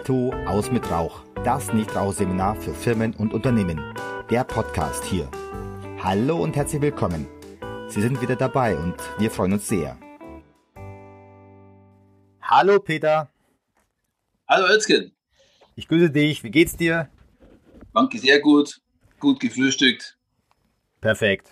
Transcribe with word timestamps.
Finito 0.00 0.32
aus 0.46 0.70
mit 0.70 0.90
Rauch. 0.90 1.22
Das 1.44 1.72
Nichtrauchseminar 1.72 2.56
für 2.56 2.72
Firmen 2.72 3.14
und 3.14 3.34
Unternehmen. 3.34 3.94
Der 4.30 4.44
Podcast 4.44 5.04
hier. 5.04 5.30
Hallo 6.02 6.42
und 6.42 6.56
herzlich 6.56 6.80
willkommen. 6.80 7.26
Sie 7.88 8.00
sind 8.00 8.20
wieder 8.22 8.36
dabei 8.36 8.76
und 8.76 8.94
wir 9.18 9.30
freuen 9.30 9.54
uns 9.54 9.68
sehr. 9.68 9.98
Hallo 12.40 12.78
Peter. 12.80 13.28
Hallo 14.48 14.66
Özgen. 14.74 15.12
Ich 15.76 15.86
grüße 15.86 16.10
dich. 16.10 16.42
Wie 16.44 16.50
geht's 16.50 16.76
dir? 16.76 17.10
Danke, 17.92 18.18
sehr 18.18 18.40
gut. 18.40 18.80
Gut 19.18 19.38
gefrühstückt. 19.38 20.16
Perfekt. 21.00 21.50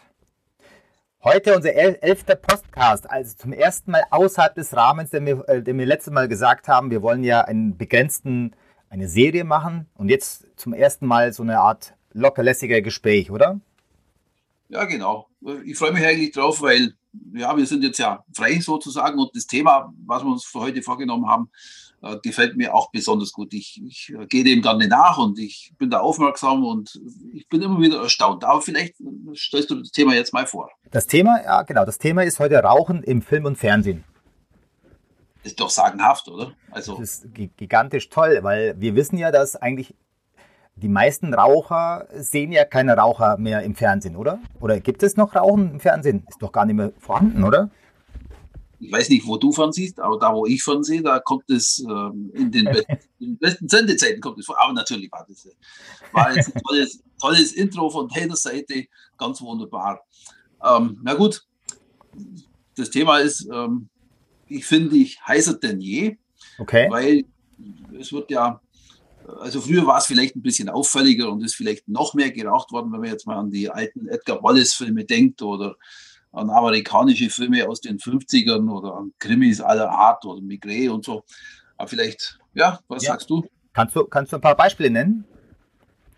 Heute 1.31 1.55
unser 1.55 1.75
elfter 1.75 2.37
Podcast, 2.37 3.11
also 3.11 3.37
zum 3.37 3.53
ersten 3.53 3.91
Mal 3.91 4.03
außerhalb 4.09 4.55
des 4.55 4.75
Rahmens, 4.75 5.11
den 5.11 5.27
wir, 5.27 5.47
äh, 5.47 5.63
den 5.63 5.79
wir 5.79 5.85
letztes 5.85 6.11
Mal 6.11 6.27
gesagt 6.27 6.69
haben. 6.69 6.91
Wir 6.91 7.03
wollen 7.03 7.23
ja 7.23 7.43
einen 7.43 7.77
begrenzten, 7.77 8.57
eine 8.89 9.09
Serie 9.09 9.45
machen 9.45 9.91
und 9.95 10.09
jetzt 10.09 10.47
zum 10.57 10.73
ersten 10.73 11.05
Mal 11.07 11.35
so 11.35 11.43
eine 11.43 11.59
Art 11.59 11.93
lockerlässiger 12.15 12.81
Gespräch, 12.81 13.31
oder? 13.31 13.61
Ja, 14.69 14.85
genau. 14.85 15.29
Ich 15.65 15.77
freue 15.79 15.93
mich 15.93 16.05
eigentlich 16.05 16.33
drauf, 16.33 16.61
weil 16.61 16.95
ja, 17.35 17.57
wir 17.57 17.67
sind 17.67 17.83
jetzt 17.83 17.99
ja 17.99 18.25
frei 18.35 18.61
sozusagen 18.61 19.19
und 19.19 19.35
das 19.35 19.47
Thema, 19.47 19.93
was 20.07 20.23
wir 20.23 20.31
uns 20.31 20.45
für 20.45 20.61
heute 20.61 20.83
vorgenommen 20.83 21.27
haben, 21.27 21.51
äh, 22.03 22.17
gefällt 22.23 22.57
mir 22.57 22.75
auch 22.75 22.91
besonders 22.91 23.33
gut. 23.33 23.53
Ich, 23.55 23.83
ich 23.85 24.13
äh, 24.15 24.27
gehe 24.27 24.45
dem 24.45 24.63
gerne 24.63 24.87
nach 24.87 25.19
und 25.19 25.39
ich 25.39 25.73
bin 25.79 25.91
da 25.91 26.01
aufmerksam 26.01 26.65
und 26.65 27.01
ich 27.33 27.49
bin 27.49 27.63
immer 27.63 27.81
wieder 27.81 28.03
erstaunt. 28.03 28.45
Aber 28.45 28.61
vielleicht 28.61 28.97
stellst 29.35 29.71
du 29.71 29.77
das 29.77 29.91
Thema 29.91 30.15
jetzt 30.15 30.33
mal 30.33 30.47
vor. 30.47 30.71
Das 30.91 31.07
Thema, 31.07 31.43
ja 31.43 31.63
genau, 31.63 31.85
das 31.85 31.99
Thema 31.99 32.23
ist 32.23 32.39
heute 32.39 32.57
Rauchen 32.59 33.03
im 33.03 33.23
Film 33.23 33.47
und 33.47 33.57
Fernsehen. 33.57 34.05
Ist 35.43 35.59
doch 35.61 35.71
sagenhaft, 35.71 36.29
oder? 36.29 36.53
Also 36.71 36.99
das 36.99 37.25
ist 37.25 37.35
gigantisch 37.57 38.11
toll, 38.11 38.41
weil 38.43 38.75
wir 38.79 38.95
wissen 38.95 39.17
ja, 39.17 39.31
dass 39.31 39.57
eigentlich 39.57 39.95
die 40.83 40.89
meisten 40.89 41.35
Raucher 41.35 42.07
sehen 42.15 42.53
ja 42.53 42.65
keine 42.65 42.97
Raucher 42.97 43.37
mehr 43.39 43.63
im 43.63 43.75
Fernsehen, 43.75 44.17
oder? 44.17 44.39
Oder 44.61 44.81
gibt 44.81 45.03
es 45.03 45.17
noch 45.17 45.35
Rauchen 45.35 45.73
im 45.73 45.81
Fernsehen? 45.81 46.25
Ist 46.29 46.43
doch 46.43 46.53
gar 46.53 46.67
nicht 46.67 46.77
mehr 46.77 46.93
vorhanden, 46.99 47.45
oder? 47.45 47.71
ich 48.81 48.93
weiß 48.93 49.09
nicht, 49.11 49.27
wo 49.27 49.37
du 49.37 49.53
fernsiehst, 49.53 49.99
aber 50.01 50.19
da, 50.19 50.33
wo 50.33 50.47
ich 50.47 50.63
fernsehe, 50.63 51.03
da 51.03 51.19
kommt 51.19 51.51
es 51.51 51.85
ähm, 51.89 52.31
in, 52.35 52.51
den 52.51 52.65
besten, 52.73 52.99
in 53.19 53.31
den 53.31 53.39
besten 53.39 53.69
Sendezeiten 53.69 54.21
kommt 54.21 54.39
es 54.39 54.47
vor. 54.47 54.57
Aber 54.63 54.73
natürlich 54.73 55.11
war 55.11 55.27
das 55.29 55.49
war 56.13 56.35
jetzt 56.35 56.55
ein 56.55 56.63
tolles, 56.67 57.03
tolles 57.21 57.53
Intro 57.53 57.91
von 57.91 58.09
Taters 58.09 58.43
Seite, 58.43 58.87
ganz 59.17 59.41
wunderbar. 59.41 60.01
Ähm, 60.65 61.01
na 61.03 61.15
gut, 61.15 61.45
das 62.77 62.91
Thema 62.91 63.19
ist, 63.19 63.49
ähm, 63.53 63.89
ich 64.47 64.65
finde 64.65 64.97
ich 64.97 65.21
heißer 65.27 65.55
denn 65.55 65.81
je, 65.81 66.17
okay. 66.59 66.89
weil 66.91 67.25
es 67.99 68.13
wird 68.13 68.31
ja, 68.31 68.61
also 69.41 69.61
früher 69.61 69.87
war 69.87 69.99
es 69.99 70.07
vielleicht 70.07 70.37
ein 70.37 70.43
bisschen 70.43 70.69
auffälliger 70.69 71.31
und 71.31 71.45
ist 71.45 71.55
vielleicht 71.55 71.89
noch 71.89 72.15
mehr 72.15 72.31
geraucht 72.31 72.73
worden, 72.73 72.93
wenn 72.93 73.01
man 73.01 73.11
jetzt 73.11 73.27
mal 73.27 73.37
an 73.37 73.51
die 73.51 73.69
alten 73.71 74.09
Edgar 74.09 74.43
Wallace-Filme 74.43 75.05
denkt 75.05 75.43
oder 75.43 75.77
an 76.33 76.51
amerikanische 76.51 77.31
Filme 77.31 77.69
aus 77.69 77.81
den 77.81 77.99
50ern 77.99 78.71
oder 78.71 78.95
an 78.95 79.13
Krimis 79.19 79.61
aller 79.61 79.91
Art 79.91 80.25
oder 80.25 80.41
Migré 80.41 80.91
und 80.91 81.05
so. 81.05 81.25
Aber 81.77 81.89
vielleicht, 81.89 82.39
ja, 82.55 82.81
was 82.89 83.05
ja. 83.05 83.13
sagst 83.13 83.31
du? 83.31 83.45
Kannst 83.73 83.97
du, 83.97 84.05
kannst 84.05 84.33
du 84.33 84.37
ein 84.37 84.43
paar 84.43 84.57
Beispiele 84.57 84.91
nennen? 84.91 85.25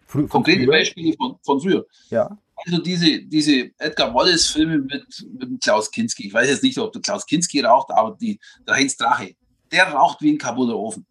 Frü 0.06 0.26
Konkrete 0.26 0.64
früher? 0.64 0.72
Beispiele 0.72 1.14
von, 1.16 1.36
von 1.42 1.60
früher. 1.60 1.86
Ja. 2.10 2.36
Also 2.56 2.82
diese, 2.82 3.22
diese 3.22 3.70
Edgar 3.78 4.12
Wallace-Filme 4.14 4.78
mit, 4.78 5.26
mit 5.38 5.60
Klaus 5.62 5.90
Kinski. 5.90 6.26
Ich 6.26 6.34
weiß 6.34 6.48
jetzt 6.48 6.62
nicht, 6.62 6.78
ob 6.78 6.92
der 6.92 7.00
Klaus 7.00 7.24
Kinski 7.24 7.60
raucht, 7.60 7.90
aber 7.90 8.16
die, 8.20 8.38
der 8.66 8.74
Heinz 8.74 8.96
Drache, 8.96 9.34
der 9.72 9.88
raucht 9.92 10.20
wie 10.20 10.32
ein 10.32 10.38
kaputter 10.38 10.76
Ofen. 10.76 11.06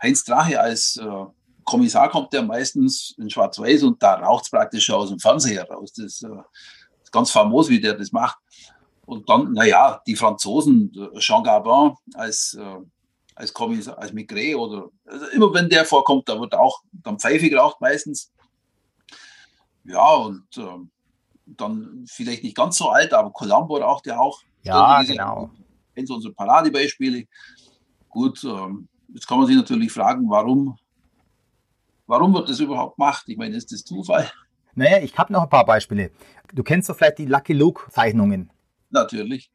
Heinz 0.00 0.24
Drache 0.24 0.60
als 0.60 0.96
äh, 0.96 1.24
Kommissar 1.64 2.10
kommt 2.10 2.32
der 2.32 2.42
meistens 2.42 3.14
in 3.18 3.30
Schwarz-Weiß 3.30 3.82
und 3.84 4.02
da 4.02 4.14
raucht 4.14 4.44
es 4.44 4.50
praktisch 4.50 4.90
aus 4.90 5.08
dem 5.08 5.18
Fernseher 5.18 5.68
raus. 5.68 5.92
Das 5.92 6.22
äh, 6.22 6.28
ganz 7.10 7.30
famos, 7.30 7.68
wie 7.68 7.80
der 7.80 7.94
das 7.94 8.12
macht. 8.12 8.38
Und 9.06 9.28
dann, 9.28 9.52
naja, 9.52 10.00
die 10.06 10.16
Franzosen, 10.16 10.92
Jean 11.18 11.44
Gabin 11.44 11.94
als, 12.14 12.54
äh, 12.58 12.78
als 13.34 13.52
Kommissar, 13.52 13.98
als 13.98 14.12
Migré 14.12 14.56
oder 14.56 14.88
also 15.06 15.26
immer 15.26 15.52
wenn 15.52 15.68
der 15.68 15.84
vorkommt, 15.84 16.28
da 16.28 16.40
wird 16.40 16.54
auch 16.54 16.82
dann 16.92 17.18
Pfeife 17.18 17.48
geraucht 17.48 17.80
meistens. 17.80 18.32
Ja, 19.84 20.14
und 20.14 20.46
äh, 20.56 20.78
dann 21.46 22.04
vielleicht 22.08 22.42
nicht 22.42 22.56
ganz 22.56 22.78
so 22.78 22.88
alt, 22.88 23.12
aber 23.12 23.30
Colombo 23.30 23.76
raucht 23.76 24.06
ja 24.06 24.18
auch. 24.18 24.40
Ja, 24.62 25.02
genau. 25.02 25.50
Eins 25.94 26.10
unserer 26.10 26.32
Paradebeispiele. 26.32 27.26
Gut, 28.08 28.42
äh, 28.44 28.68
jetzt 29.12 29.28
kann 29.28 29.38
man 29.38 29.46
sich 29.46 29.56
natürlich 29.56 29.92
fragen, 29.92 30.28
warum, 30.30 30.78
warum 32.06 32.34
wird 32.34 32.48
das 32.48 32.60
überhaupt 32.60 32.96
gemacht? 32.96 33.24
Ich 33.26 33.36
meine, 33.36 33.56
ist 33.56 33.72
das 33.72 33.84
Zufall? 33.84 34.30
Naja, 34.74 34.98
ich 34.98 35.16
habe 35.16 35.32
noch 35.32 35.42
ein 35.42 35.48
paar 35.48 35.64
Beispiele. 35.64 36.10
Du 36.52 36.62
kennst 36.62 36.88
doch 36.88 36.96
vielleicht 36.96 37.18
die 37.18 37.26
Lucky 37.26 37.52
Luke 37.52 37.90
Zeichnungen. 37.90 38.50
Natürlich. 38.90 39.50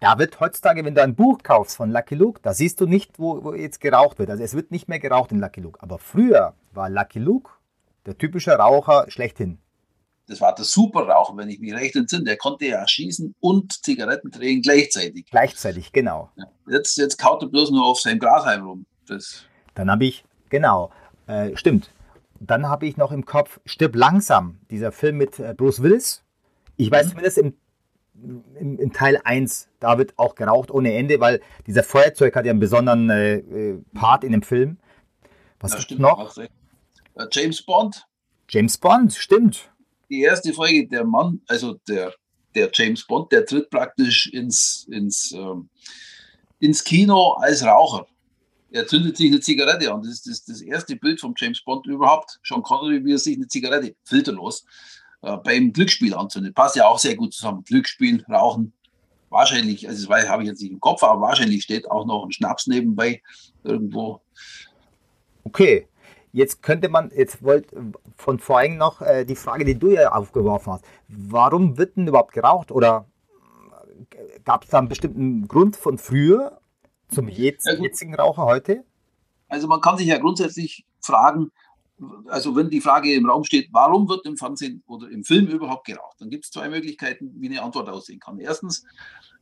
Da 0.00 0.18
wird 0.18 0.38
heutzutage, 0.40 0.84
wenn 0.84 0.94
du 0.94 1.02
ein 1.02 1.16
Buch 1.16 1.38
kaufst 1.42 1.76
von 1.76 1.90
Lucky 1.90 2.14
Luke, 2.14 2.40
da 2.42 2.54
siehst 2.54 2.80
du 2.80 2.86
nicht, 2.86 3.18
wo, 3.18 3.42
wo 3.42 3.52
jetzt 3.52 3.80
geraucht 3.80 4.18
wird. 4.18 4.30
Also 4.30 4.42
es 4.42 4.54
wird 4.54 4.70
nicht 4.70 4.88
mehr 4.88 5.00
geraucht 5.00 5.32
in 5.32 5.40
Lucky 5.40 5.60
Luke. 5.60 5.82
Aber 5.82 5.98
früher 5.98 6.54
war 6.72 6.88
Lucky 6.88 7.18
Luke 7.18 7.50
der 8.06 8.16
typische 8.16 8.52
Raucher 8.52 9.04
schlechthin. 9.08 9.58
Das 10.28 10.40
war 10.40 10.54
der 10.54 10.64
Superraucher, 10.64 11.36
wenn 11.36 11.48
ich 11.48 11.58
mich 11.58 11.74
recht 11.74 11.96
entsinne. 11.96 12.24
Der 12.24 12.36
konnte 12.36 12.66
ja 12.66 12.86
schießen 12.86 13.34
und 13.40 13.84
Zigaretten 13.84 14.30
drehen 14.30 14.62
gleichzeitig. 14.62 15.26
Gleichzeitig, 15.30 15.92
genau. 15.92 16.30
Jetzt, 16.68 16.96
jetzt 16.96 17.18
kaut 17.18 17.42
er 17.42 17.48
bloß 17.48 17.70
nur 17.70 17.84
auf 17.84 18.00
seinem 18.00 18.18
Grashalm 18.18 18.66
rum. 18.66 18.86
Das 19.06 19.44
Dann 19.74 19.90
habe 19.90 20.04
ich, 20.04 20.24
genau, 20.50 20.90
äh, 21.28 21.56
stimmt. 21.56 21.90
Dann 22.40 22.68
habe 22.68 22.86
ich 22.86 22.96
noch 22.96 23.12
im 23.12 23.24
Kopf 23.24 23.60
Stirb 23.64 23.94
langsam, 23.94 24.58
dieser 24.70 24.92
Film 24.92 25.16
mit 25.16 25.38
äh, 25.38 25.54
Bruce 25.56 25.82
Willis. 25.82 26.24
Ich 26.76 26.90
weiß 26.90 27.06
mhm. 27.06 27.10
zumindest 27.10 27.38
im, 27.38 27.54
im, 28.58 28.78
im, 28.78 28.92
Teil 28.92 29.20
1, 29.22 29.68
da 29.78 29.98
wird 29.98 30.14
auch 30.18 30.34
geraucht 30.34 30.70
ohne 30.70 30.94
Ende, 30.94 31.20
weil 31.20 31.40
dieser 31.66 31.82
Feuerzeug 31.82 32.34
hat 32.34 32.46
ja 32.46 32.50
einen 32.50 32.60
besonderen 32.60 33.10
äh, 33.10 33.36
äh 33.36 33.78
Part 33.94 34.24
in 34.24 34.32
dem 34.32 34.42
Film. 34.42 34.78
Was 35.60 35.72
ja, 35.72 35.80
stimmt 35.80 36.00
noch? 36.00 36.36
James 37.32 37.62
Bond. 37.62 38.06
James 38.48 38.78
Bond, 38.78 39.12
stimmt. 39.12 39.70
Die 40.08 40.22
erste 40.22 40.52
Folge, 40.52 40.88
der 40.88 41.04
Mann, 41.04 41.42
also 41.48 41.74
der, 41.88 42.14
der 42.54 42.70
James 42.72 43.06
Bond, 43.06 43.30
der 43.32 43.44
tritt 43.44 43.68
praktisch 43.68 44.26
ins, 44.32 44.86
ins, 44.90 45.32
ähm, 45.32 45.68
ins 46.60 46.82
Kino 46.82 47.32
als 47.32 47.64
Raucher. 47.64 48.06
Er 48.70 48.86
zündet 48.86 49.16
sich 49.16 49.30
eine 49.30 49.40
Zigarette 49.40 49.92
an. 49.92 50.02
Das 50.02 50.12
ist 50.12 50.26
das, 50.26 50.44
das 50.44 50.60
erste 50.60 50.96
Bild 50.96 51.20
von 51.20 51.34
James 51.36 51.62
Bond 51.64 51.86
überhaupt. 51.86 52.38
Sean 52.42 52.62
Connery, 52.62 53.04
wie 53.04 53.12
er 53.12 53.18
sich 53.18 53.36
eine 53.36 53.48
Zigarette 53.48 53.96
filterlos 54.04 54.64
äh, 55.22 55.36
beim 55.38 55.72
Glücksspiel 55.72 56.14
anzündet. 56.14 56.54
Passt 56.54 56.76
ja 56.76 56.86
auch 56.86 56.98
sehr 56.98 57.16
gut 57.16 57.32
zusammen. 57.32 57.64
Glücksspiel, 57.64 58.24
Rauchen. 58.28 58.72
Wahrscheinlich, 59.30 59.88
also 59.88 60.06
das 60.06 60.28
habe 60.28 60.42
ich 60.42 60.48
jetzt 60.48 60.62
nicht 60.62 60.72
im 60.72 60.80
Kopf, 60.80 61.02
aber 61.02 61.20
wahrscheinlich 61.20 61.62
steht 61.62 61.90
auch 61.90 62.06
noch 62.06 62.24
ein 62.24 62.32
Schnaps 62.32 62.66
nebenbei 62.66 63.22
irgendwo. 63.62 64.22
Okay. 65.44 65.86
Jetzt 66.32 66.62
könnte 66.62 66.90
man, 66.90 67.10
jetzt 67.16 67.42
wollt 67.42 67.68
von 68.16 68.38
vorhin 68.38 68.76
noch 68.76 69.00
äh, 69.00 69.24
die 69.24 69.34
Frage, 69.34 69.64
die 69.64 69.78
du 69.78 69.90
ja 69.90 70.12
aufgeworfen 70.12 70.74
hast. 70.74 70.84
Warum 71.08 71.78
wird 71.78 71.96
denn 71.96 72.06
überhaupt 72.06 72.34
geraucht? 72.34 72.70
Oder 72.70 73.06
äh, 74.10 74.38
gab 74.44 74.64
es 74.64 74.70
da 74.70 74.78
einen 74.78 74.88
bestimmten 74.88 75.48
Grund 75.48 75.76
von 75.76 75.96
früher 75.96 76.60
zum 77.08 77.28
jetzigen 77.28 78.14
Raucher 78.14 78.44
heute? 78.44 78.84
Also 79.48 79.66
man 79.66 79.80
kann 79.80 79.96
sich 79.96 80.06
ja 80.06 80.18
grundsätzlich 80.18 80.84
fragen, 81.00 81.50
also 82.26 82.54
wenn 82.54 82.70
die 82.70 82.80
Frage 82.80 83.12
im 83.14 83.28
Raum 83.28 83.44
steht, 83.44 83.68
warum 83.72 84.08
wird 84.08 84.24
im 84.26 84.36
Fernsehen 84.36 84.82
oder 84.86 85.10
im 85.10 85.24
Film 85.24 85.46
überhaupt 85.46 85.86
geraucht, 85.86 86.20
dann 86.20 86.30
gibt 86.30 86.44
es 86.44 86.50
zwei 86.50 86.68
Möglichkeiten, 86.68 87.34
wie 87.38 87.48
eine 87.48 87.62
Antwort 87.62 87.88
aussehen 87.88 88.20
kann. 88.20 88.38
Erstens, 88.38 88.84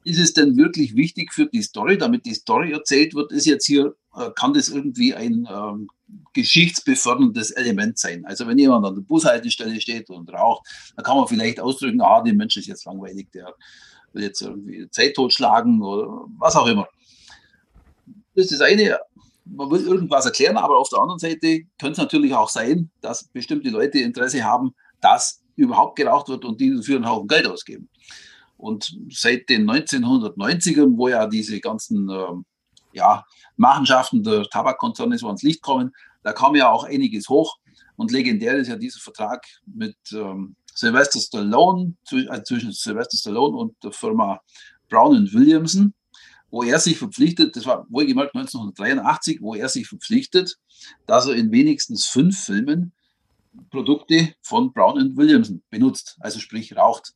ist 0.07 0.21
es 0.21 0.33
denn 0.33 0.57
wirklich 0.57 0.95
wichtig 0.95 1.33
für 1.33 1.47
die 1.47 1.63
Story, 1.63 1.99
damit 1.99 2.27
die 2.27 2.35
Story 2.35 2.71
erzählt 2.71 3.17
wird, 3.17 3.33
ist 3.33 3.45
jetzt 3.45 3.67
hier, 3.67 3.97
äh, 4.15 4.31
kann 4.37 4.55
das 4.55 4.69
irgendwie 4.69 5.15
ein 5.15 5.49
ähm, 5.51 5.89
geschichtsbeförderndes 6.33 7.51
Element 7.51 7.99
sein. 7.99 8.25
Also 8.25 8.47
wenn 8.47 8.57
jemand 8.57 8.87
an 8.87 8.95
der 8.95 9.03
Bushaltestelle 9.03 9.81
steht 9.81 10.09
und 10.09 10.33
raucht, 10.33 10.65
dann 10.95 11.05
kann 11.05 11.17
man 11.17 11.27
vielleicht 11.27 11.59
ausdrücken, 11.59 12.01
ah, 12.01 12.23
der 12.23 12.35
Mensch 12.35 12.57
ist 12.57 12.69
jetzt 12.69 12.85
langweilig, 12.85 13.33
der 13.33 13.53
will 14.13 14.23
jetzt 14.23 14.43
irgendwie 14.43 14.89
Zeit 14.91 15.15
totschlagen 15.15 15.83
oder 15.83 16.27
was 16.39 16.55
auch 16.55 16.69
immer. 16.69 16.87
Das 18.37 18.47
ist 18.47 18.61
das 18.61 18.61
eine, 18.61 18.99
man 19.45 19.71
will 19.71 19.87
irgendwas 19.87 20.27
erklären, 20.27 20.57
aber 20.57 20.77
auf 20.79 20.89
der 20.89 21.01
anderen 21.01 21.19
Seite 21.19 21.63
könnte 21.79 21.93
es 21.93 21.99
natürlich 21.99 22.35
auch 22.35 22.49
sein, 22.49 22.91
dass 23.01 23.29
bestimmte 23.29 23.71
Leute 23.71 23.99
Interesse 23.99 24.45
haben, 24.45 24.75
dass 25.01 25.43
überhaupt 25.57 25.97
geraucht 25.97 26.29
wird 26.29 26.45
und 26.45 26.61
die 26.61 26.75
dafür 26.75 26.97
einen 26.97 27.09
Haufen 27.09 27.29
Geld 27.29 27.47
ausgeben. 27.47 27.89
Und 28.59 28.97
seit 29.11 29.49
den 29.49 29.69
1990ern, 29.71 30.97
wo 30.97 31.09
ja 31.09 31.27
diese 31.27 31.61
ganzen 31.61 32.09
ähm, 32.11 32.45
ja, 32.93 33.25
Machenschaften 33.57 34.23
der 34.23 34.45
Tabakkonzerne 34.45 35.19
so 35.19 35.27
ans 35.27 35.43
Licht 35.43 35.63
kommen, 35.63 35.93
da 36.23 36.33
kam 36.33 36.55
ja 36.57 36.71
auch 36.71 36.85
einiges 36.85 37.29
hoch. 37.29 37.57
Und 37.97 38.13
legendär 38.13 38.57
ist 38.57 38.69
ja 38.69 38.77
dieser 38.77 39.01
Vertrag 39.01 39.47
mit 39.67 39.97
ähm, 40.13 40.57
Sylvester 40.75 41.21
Stallone, 41.21 41.95
also 42.29 42.43
zwischen 42.43 42.73
Sylvester 42.73 43.17
Stallone 43.17 43.57
und 43.57 43.75
der 43.83 43.93
Firma 43.93 44.41
Brown 44.89 45.33
Williamson 45.33 45.95
wo 46.57 46.63
er 46.63 46.79
sich 46.79 46.97
verpflichtet, 46.97 47.55
das 47.55 47.67
war 47.67 47.87
wohlgemerkt 47.91 48.35
1983, 48.35 49.43
wo 49.43 49.55
er 49.55 49.69
sich 49.69 49.87
verpflichtet, 49.87 50.57
dass 51.07 51.27
er 51.27 51.35
in 51.35 51.53
wenigstens 51.53 52.07
fünf 52.07 52.47
Filmen 52.47 52.93
Produkte 53.71 54.33
von 54.41 54.73
Brown 54.73 55.15
Williamson 55.19 55.63
benutzt, 55.69 56.17
also 56.21 56.41
sprich 56.41 56.75
raucht. 56.75 57.13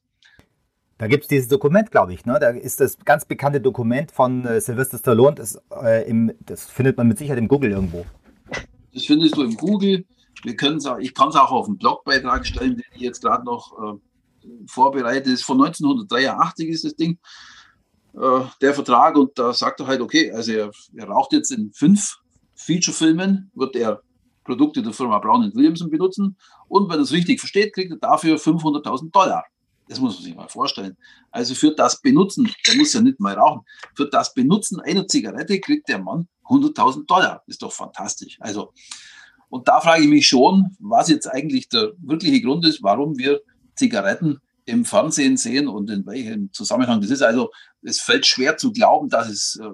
Da 0.98 1.06
gibt 1.06 1.22
es 1.24 1.28
dieses 1.28 1.48
Dokument, 1.48 1.90
glaube 1.90 2.12
ich. 2.12 2.26
Ne? 2.26 2.36
Da 2.38 2.50
ist 2.50 2.80
das 2.80 2.98
ganz 2.98 3.24
bekannte 3.24 3.62
Dokument 3.62 4.12
von 4.12 4.44
äh, 4.44 4.60
Sylvester 4.60 4.98
Stallone. 4.98 5.36
Das, 5.36 5.58
äh, 5.82 6.06
im, 6.06 6.32
das 6.40 6.66
findet 6.66 6.98
man 6.98 7.08
mit 7.08 7.16
Sicherheit 7.16 7.38
im 7.38 7.48
Google 7.48 7.70
irgendwo. 7.70 8.04
Das 8.92 9.06
findest 9.06 9.38
du 9.38 9.42
im 9.42 9.56
Google. 9.56 10.04
Wir 10.42 10.54
auch, 10.86 10.98
ich 10.98 11.14
kann 11.14 11.30
es 11.30 11.36
auch 11.36 11.50
auf 11.50 11.66
einen 11.66 11.78
Blogbeitrag 11.78 12.46
stellen, 12.46 12.76
den 12.76 12.84
ich 12.94 13.00
jetzt 13.00 13.22
gerade 13.22 13.46
noch 13.46 13.72
äh, 13.72 14.46
vorbereite. 14.66 15.30
Das 15.30 15.40
ist 15.40 15.44
von 15.44 15.62
1983 15.62 16.68
ist 16.68 16.84
das 16.84 16.96
Ding, 16.96 17.18
äh, 18.14 18.40
der 18.60 18.74
Vertrag. 18.74 19.16
Und 19.16 19.38
da 19.38 19.52
sagt 19.52 19.80
er 19.80 19.86
halt, 19.86 20.00
okay, 20.00 20.30
also 20.32 20.52
er, 20.52 20.70
er 20.96 21.08
raucht 21.08 21.32
jetzt 21.32 21.50
in 21.50 21.72
fünf 21.72 22.18
Feature-Filmen, 22.54 23.50
wird 23.54 23.76
er 23.76 24.02
Produkte 24.44 24.82
der 24.82 24.92
Firma 24.92 25.18
Brown 25.18 25.50
Williamson 25.54 25.90
benutzen. 25.90 26.36
Und 26.68 26.88
wenn 26.88 26.98
er 26.98 27.02
es 27.02 27.12
richtig 27.12 27.40
versteht, 27.40 27.74
kriegt 27.74 27.92
er 27.92 27.98
dafür 27.98 28.36
500.000 28.36 29.10
Dollar. 29.12 29.44
Das 29.88 29.98
muss 29.98 30.14
man 30.14 30.24
sich 30.24 30.36
mal 30.36 30.48
vorstellen. 30.48 30.96
Also 31.32 31.54
für 31.54 31.74
das 31.74 32.00
Benutzen, 32.00 32.48
der 32.66 32.76
muss 32.76 32.92
ja 32.92 33.00
nicht 33.00 33.18
mal 33.18 33.34
rauchen, 33.34 33.62
für 33.96 34.08
das 34.08 34.32
Benutzen 34.34 34.80
einer 34.80 35.06
Zigarette 35.08 35.58
kriegt 35.58 35.88
der 35.88 35.98
Mann 35.98 36.28
100.000 36.44 37.06
Dollar. 37.06 37.42
Ist 37.46 37.62
doch 37.62 37.72
fantastisch. 37.72 38.36
Also, 38.40 38.72
und 39.48 39.66
da 39.66 39.80
frage 39.80 40.04
ich 40.04 40.08
mich 40.08 40.28
schon, 40.28 40.76
was 40.78 41.08
jetzt 41.08 41.26
eigentlich 41.26 41.68
der 41.68 41.92
wirkliche 41.98 42.40
Grund 42.40 42.64
ist, 42.66 42.82
warum 42.82 43.18
wir 43.18 43.40
Zigaretten 43.74 44.38
im 44.64 44.84
Fernsehen 44.84 45.36
sehen 45.36 45.66
und 45.66 45.90
in 45.90 46.06
welchem 46.06 46.52
Zusammenhang 46.52 47.00
das 47.00 47.10
ist. 47.10 47.22
Also 47.22 47.50
es 47.82 48.00
fällt 48.00 48.26
schwer 48.26 48.56
zu 48.56 48.72
glauben, 48.72 49.08
dass 49.08 49.28
es 49.28 49.58
äh, 49.62 49.68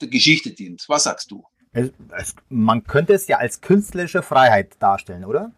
der 0.00 0.08
Geschichte 0.08 0.50
dient. 0.52 0.84
Was 0.88 1.04
sagst 1.04 1.30
du? 1.30 1.44
Es, 1.72 1.90
es, 2.16 2.34
man 2.48 2.84
könnte 2.84 3.12
es 3.12 3.28
ja 3.28 3.38
als 3.38 3.60
künstlerische 3.60 4.22
Freiheit 4.22 4.76
darstellen, 4.80 5.24
oder? 5.24 5.52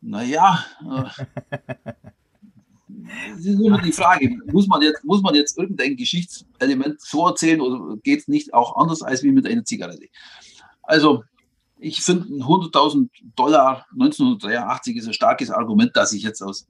Naja, 0.00 0.64
äh, 0.80 1.24
das 3.30 3.44
ist 3.44 3.60
immer 3.60 3.80
die 3.80 3.92
Frage, 3.92 4.30
muss 4.46 4.66
man 4.66 4.82
jetzt, 4.82 5.04
muss 5.04 5.22
man 5.22 5.34
jetzt 5.34 5.58
irgendein 5.58 5.96
Geschichtselement 5.96 7.00
so 7.00 7.26
erzählen 7.26 7.60
oder 7.60 7.96
geht 8.02 8.20
es 8.20 8.28
nicht 8.28 8.54
auch 8.54 8.76
anders 8.76 9.02
als 9.02 9.22
wie 9.22 9.32
mit 9.32 9.46
einer 9.46 9.64
Zigarette? 9.64 10.06
Also, 10.82 11.24
ich 11.78 12.02
finde 12.02 12.26
100.000 12.44 13.08
Dollar 13.36 13.86
1983 13.92 14.96
ist 14.96 15.06
ein 15.06 15.14
starkes 15.14 15.50
Argument, 15.50 15.96
dass 15.96 16.12
ich 16.12 16.22
jetzt 16.22 16.42
aus 16.42 16.66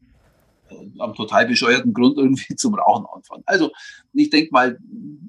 am 0.99 1.15
total 1.15 1.47
bescheuerten 1.47 1.93
Grund 1.93 2.19
irgendwie 2.19 2.55
zum 2.57 2.75
Rauchen 2.75 3.07
anfange. 3.07 3.43
Also 3.47 3.71
ich 4.13 4.31
denke 4.31 4.51
mal, 4.53 4.79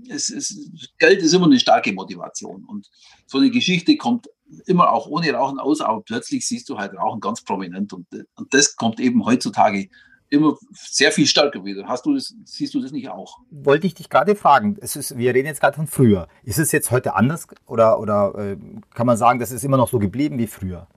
es, 0.09 0.29
es, 0.29 0.69
Geld 0.97 1.21
ist 1.21 1.33
immer 1.33 1.45
eine 1.45 1.59
starke 1.59 1.93
Motivation 1.93 2.65
und 2.65 2.89
so 3.25 3.37
eine 3.37 3.49
Geschichte 3.49 3.97
kommt 3.97 4.27
immer 4.65 4.91
auch 4.91 5.07
ohne 5.07 5.31
Rauchen 5.31 5.59
aus, 5.59 5.81
aber 5.81 6.01
plötzlich 6.01 6.45
siehst 6.45 6.67
du 6.69 6.77
halt 6.77 6.93
Rauchen 6.93 7.21
ganz 7.21 7.41
prominent 7.41 7.93
und, 7.93 8.05
und 8.35 8.53
das 8.53 8.75
kommt 8.75 8.99
eben 8.99 9.25
heutzutage 9.25 9.89
immer 10.31 10.57
sehr 10.71 11.11
viel 11.11 11.27
stärker 11.27 11.63
wieder. 11.65 11.87
Hast 11.87 12.05
du 12.05 12.13
das, 12.13 12.33
siehst 12.45 12.73
du 12.73 12.81
das 12.81 12.91
nicht 12.91 13.09
auch? 13.09 13.39
Wollte 13.51 13.85
ich 13.85 13.93
dich 13.93 14.09
gerade 14.09 14.35
fragen. 14.35 14.77
Ist, 14.77 15.17
wir 15.17 15.33
reden 15.33 15.47
jetzt 15.47 15.59
gerade 15.59 15.75
von 15.75 15.87
früher. 15.87 16.27
Ist 16.43 16.57
es 16.57 16.71
jetzt 16.71 16.89
heute 16.89 17.15
anders 17.15 17.47
oder, 17.67 17.99
oder 17.99 18.33
äh, 18.35 18.57
kann 18.93 19.07
man 19.07 19.17
sagen, 19.17 19.39
das 19.39 19.51
ist 19.51 19.63
immer 19.63 19.77
noch 19.77 19.89
so 19.89 19.99
geblieben 19.99 20.37
wie 20.37 20.47
früher? 20.47 20.87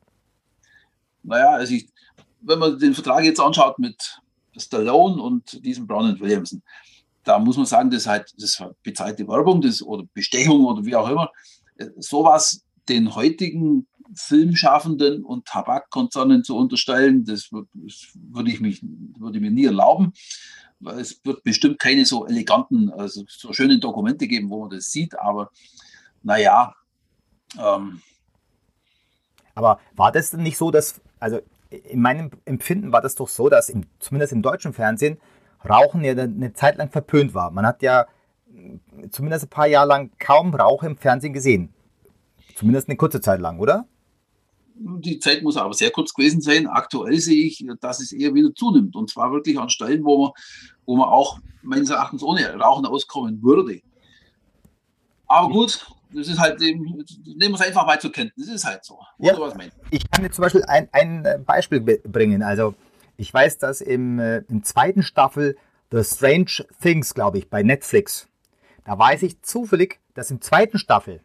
Naja, 1.25 1.50
also 1.50 1.75
ich, 1.75 1.88
wenn 2.43 2.61
man 2.61 2.79
den 2.79 2.94
Vertrag 2.94 3.25
jetzt 3.25 3.41
anschaut 3.41 3.79
mit 3.79 4.20
Stallone 4.56 5.20
und 5.20 5.64
diesem 5.64 5.86
Brown 5.86 6.18
Williamson, 6.20 6.62
da 7.24 7.38
muss 7.38 7.56
man 7.56 7.66
sagen, 7.66 7.90
das 7.90 8.02
ist 8.02 8.06
halt 8.06 8.34
das 8.36 8.60
ist 8.60 8.64
bezahlte 8.82 9.26
Werbung 9.26 9.60
das, 9.60 9.82
oder 9.82 10.04
Bestechung 10.12 10.64
oder 10.64 10.84
wie 10.84 10.94
auch 10.94 11.08
immer. 11.08 11.30
Äh, 11.76 11.88
sowas 11.96 12.64
den 12.88 13.14
heutigen 13.14 13.86
Filmschaffenden 14.14 15.24
und 15.24 15.46
Tabakkonzernen 15.46 16.44
zu 16.44 16.56
unterstellen, 16.56 17.24
das, 17.24 17.48
das 17.50 18.08
würde 18.14 18.50
ich 18.50 18.60
mich, 18.60 18.80
würde 19.18 19.40
mir 19.40 19.50
nie 19.50 19.64
erlauben. 19.64 20.12
Es 20.98 21.20
wird 21.24 21.42
bestimmt 21.42 21.78
keine 21.78 22.04
so 22.04 22.26
eleganten, 22.26 22.90
also 22.90 23.24
so 23.26 23.52
schönen 23.52 23.80
Dokumente 23.80 24.28
geben, 24.28 24.50
wo 24.50 24.60
man 24.60 24.70
das 24.70 24.90
sieht, 24.90 25.18
aber 25.18 25.50
naja. 26.22 26.74
Ähm, 27.58 28.02
aber 29.54 29.80
war 29.94 30.12
das 30.12 30.30
denn 30.30 30.42
nicht 30.42 30.58
so, 30.58 30.70
dass, 30.70 31.00
also 31.18 31.40
in 31.84 32.00
meinem 32.00 32.30
Empfinden 32.44 32.92
war 32.92 33.00
das 33.00 33.14
doch 33.14 33.28
so, 33.28 33.48
dass 33.48 33.68
im, 33.68 33.84
zumindest 33.98 34.32
im 34.32 34.42
deutschen 34.42 34.72
Fernsehen 34.72 35.18
Rauchen 35.68 36.04
ja 36.04 36.12
eine 36.12 36.52
Zeit 36.52 36.76
lang 36.76 36.90
verpönt 36.90 37.34
war. 37.34 37.50
Man 37.50 37.66
hat 37.66 37.82
ja 37.82 38.06
zumindest 39.10 39.46
ein 39.46 39.50
paar 39.50 39.66
Jahre 39.66 39.88
lang 39.88 40.10
kaum 40.18 40.54
Rauch 40.54 40.82
im 40.82 40.96
Fernsehen 40.96 41.32
gesehen. 41.32 41.72
Zumindest 42.54 42.88
eine 42.88 42.96
kurze 42.96 43.20
Zeit 43.20 43.40
lang, 43.40 43.58
oder? 43.58 43.86
Die 44.76 45.18
Zeit 45.20 45.42
muss 45.42 45.56
aber 45.56 45.72
sehr 45.72 45.90
kurz 45.90 46.12
gewesen 46.12 46.40
sein. 46.40 46.66
Aktuell 46.66 47.18
sehe 47.18 47.46
ich, 47.46 47.64
dass 47.80 48.00
es 48.00 48.12
eher 48.12 48.34
wieder 48.34 48.54
zunimmt. 48.54 48.96
Und 48.96 49.10
zwar 49.10 49.32
wirklich 49.32 49.58
an 49.58 49.70
Stellen, 49.70 50.04
wo 50.04 50.24
man, 50.24 50.32
wo 50.84 50.96
man 50.96 51.08
auch 51.08 51.38
meines 51.62 51.90
Erachtens 51.90 52.22
ohne 52.22 52.54
Rauchen 52.56 52.86
auskommen 52.86 53.42
würde. 53.42 53.80
Aber 55.26 55.48
gut, 55.52 55.86
das 56.14 56.28
ist 56.28 56.38
halt 56.38 56.61
eben, 56.62 56.84
nehmen 56.84 57.52
wir 57.52 57.55
es 57.55 57.61
einfach 57.61 57.87
mal 57.87 58.00
zur 58.00 58.12
Kenntnis. 58.12 58.46
Das 58.46 58.55
ist 58.55 58.64
halt 58.64 58.84
so. 58.84 58.99
Ja, 59.19 59.37
ich 59.90 60.11
kann 60.11 60.25
jetzt 60.25 60.37
zum 60.37 60.43
Beispiel 60.43 60.64
ein, 60.64 60.88
ein 60.93 61.25
äh, 61.25 61.38
Beispiel 61.44 61.81
bringen. 61.81 62.43
Also, 62.43 62.75
ich 63.16 63.32
weiß, 63.32 63.58
dass 63.58 63.81
im, 63.81 64.19
äh, 64.19 64.38
im 64.49 64.62
zweiten 64.62 65.02
Staffel 65.02 65.56
The 65.90 66.02
Strange 66.02 66.66
Things, 66.81 67.14
glaube 67.14 67.38
ich, 67.38 67.49
bei 67.49 67.62
Netflix, 67.62 68.28
da 68.84 68.99
weiß 68.99 69.22
ich 69.22 69.43
zufällig, 69.43 70.00
dass 70.14 70.31
im 70.31 70.40
zweiten 70.40 70.78
Staffel 70.78 71.20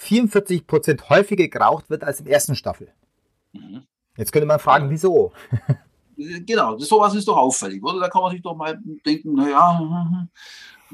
44% 0.00 1.08
häufiger 1.08 1.48
geraucht 1.48 1.90
wird 1.90 2.04
als 2.04 2.20
im 2.20 2.26
ersten 2.26 2.54
Staffel. 2.54 2.92
Mhm. 3.52 3.82
Jetzt 4.16 4.32
könnte 4.32 4.46
man 4.46 4.58
fragen, 4.58 4.90
wieso? 4.90 5.32
Genau, 6.20 6.76
sowas 6.78 7.14
ist 7.14 7.28
doch 7.28 7.36
auffällig, 7.36 7.80
oder? 7.80 8.00
Da 8.00 8.08
kann 8.08 8.22
man 8.22 8.32
sich 8.32 8.42
doch 8.42 8.56
mal 8.56 8.76
denken, 9.06 9.34
naja, 9.34 10.28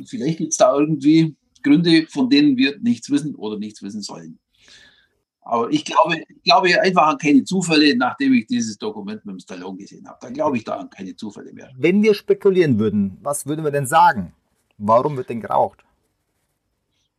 vielleicht 0.05 0.37
gibt 0.37 0.53
es 0.53 0.59
da 0.59 0.77
irgendwie 0.77 1.35
Gründe, 1.65 2.07
von 2.09 2.31
denen 2.31 2.57
wir 2.57 2.79
nichts 2.79 3.11
wissen 3.11 3.35
oder 3.35 3.59
nichts 3.59 3.83
wissen 3.83 4.03
sollen. 4.03 4.39
Aber 5.41 5.71
ich 5.71 5.85
glaube, 5.85 6.23
ich 6.29 6.43
glaube 6.43 6.81
einfach 6.81 7.09
an 7.09 7.19
keine 7.19 7.45
Zufälle, 7.45 7.97
nachdem 7.97 8.33
ich 8.33 8.47
dieses 8.47 8.79
Dokument 8.79 9.25
mit 9.27 9.35
dem 9.35 9.41
Stallone 9.41 9.77
gesehen 9.77 10.09
habe. 10.09 10.19
Da 10.21 10.31
glaube 10.31 10.57
ich 10.57 10.65
da 10.65 10.77
an 10.77 10.89
keine 10.89 11.17
Zufälle 11.17 11.53
mehr. 11.53 11.71
Wenn 11.77 12.03
wir 12.03 12.15
spekulieren 12.15 12.79
würden, 12.79 13.19
was 13.21 13.45
würden 13.45 13.65
wir 13.65 13.71
denn 13.71 13.87
sagen? 13.87 14.33
Warum 14.79 15.17
wird 15.17 15.29
denn 15.29 15.41
geraucht? 15.41 15.85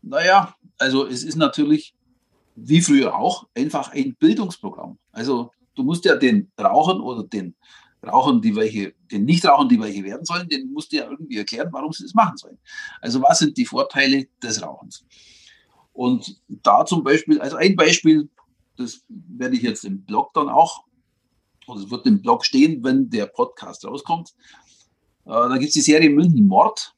Naja, 0.02 0.56
also 0.80 1.06
es 1.06 1.24
ist 1.24 1.36
natürlich, 1.36 1.94
wie 2.56 2.82
früher 2.82 3.16
auch, 3.16 3.48
einfach 3.56 3.92
ein 3.92 4.16
Bildungsprogramm. 4.16 4.98
Also 5.12 5.52
du 5.76 5.84
musst 5.84 6.06
ja 6.06 6.16
den 6.16 6.52
Rauchern 6.60 7.02
oder 7.02 7.24
den 7.24 7.56
Rauchern, 8.08 8.42
die 8.42 8.56
welche, 8.56 8.94
den 9.12 9.26
Nichtrauchern, 9.26 9.70
die 9.70 9.80
welche 9.80 10.04
werden 10.04 10.26
sollen, 10.26 10.48
den 10.50 10.72
musst 10.72 10.92
du 10.92 10.98
ja 10.98 11.10
irgendwie 11.10 11.38
erklären, 11.38 11.70
warum 11.72 11.92
sie 11.92 12.04
das 12.04 12.14
machen 12.14 12.38
sollen. 12.38 12.58
Also 13.02 13.22
was 13.22 13.40
sind 13.40 13.58
die 13.58 13.66
Vorteile 13.66 14.28
des 14.42 14.62
Rauchens? 14.62 15.06
Und 15.94 16.42
da 16.48 16.86
zum 16.86 17.04
Beispiel, 17.04 17.40
also 17.40 17.56
ein 17.56 17.76
Beispiel, 17.76 18.30
das 18.78 19.02
werde 19.08 19.56
ich 19.56 19.62
jetzt 19.62 19.86
im 19.86 20.04
Blog 20.04 20.34
dann 20.34 20.50
auch, 20.50 20.84
oder 21.68 21.82
es 21.82 21.90
wird 21.90 22.06
im 22.06 22.22
Blog 22.22 22.46
stehen, 22.46 22.84
wenn 22.84 23.10
der 23.10 23.28
Podcast 23.28 23.86
rauskommt. 23.86 24.36
Äh, 25.26 25.30
da 25.30 25.58
gibt 25.58 25.70
es 25.70 25.74
die 25.74 25.82
Serie 25.82 26.10
München 26.10 26.46
Mord. 26.46 26.94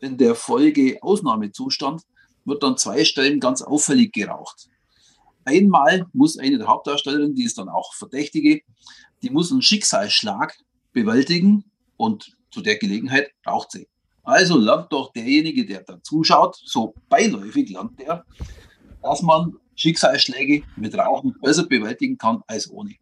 In 0.00 0.16
der 0.16 0.34
Folge 0.34 0.98
Ausnahmezustand 1.02 2.02
wird 2.44 2.64
an 2.64 2.76
zwei 2.76 3.04
Stellen 3.04 3.40
ganz 3.40 3.62
auffällig 3.62 4.12
geraucht. 4.12 4.68
Einmal 5.44 6.06
muss 6.12 6.38
eine 6.38 6.58
der 6.58 6.68
Hauptdarstellerinnen, 6.68 7.34
die 7.34 7.44
ist 7.44 7.58
dann 7.58 7.68
auch 7.68 7.94
Verdächtige, 7.94 8.62
die 9.22 9.30
muss 9.30 9.52
einen 9.52 9.62
Schicksalsschlag 9.62 10.56
bewältigen 10.92 11.64
und 11.96 12.36
zu 12.50 12.60
der 12.60 12.76
Gelegenheit 12.76 13.30
raucht 13.46 13.72
sie. 13.72 13.88
Also 14.22 14.56
lernt 14.56 14.92
doch 14.92 15.12
derjenige, 15.12 15.66
der 15.66 15.82
da 15.82 16.00
zuschaut, 16.02 16.56
so 16.64 16.94
beiläufig 17.08 17.70
lernt 17.70 18.00
er, 18.00 18.24
dass 19.02 19.22
man 19.22 19.56
Schicksalsschläge 19.74 20.62
mit 20.76 20.96
Rauchen 20.96 21.34
besser 21.40 21.66
bewältigen 21.66 22.18
kann 22.18 22.42
als 22.46 22.70
ohne. 22.70 22.94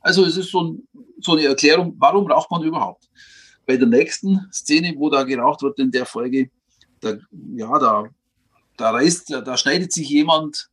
Also 0.00 0.24
es 0.24 0.36
ist 0.36 0.50
so, 0.50 0.62
ein, 0.62 0.88
so 1.20 1.32
eine 1.32 1.44
Erklärung, 1.44 1.94
warum 1.98 2.30
raucht 2.30 2.50
man 2.50 2.62
überhaupt? 2.62 3.08
Bei 3.66 3.76
der 3.76 3.86
nächsten 3.86 4.48
Szene, 4.52 4.94
wo 4.96 5.08
da 5.08 5.22
geraucht 5.22 5.62
wird 5.62 5.78
in 5.78 5.90
der 5.90 6.04
Folge, 6.04 6.50
da, 7.00 7.16
ja, 7.54 7.78
da 7.78 8.10
da 8.80 8.90
reißt, 8.90 9.30
da 9.44 9.56
schneidet 9.56 9.92
sich 9.92 10.08
jemand 10.08 10.70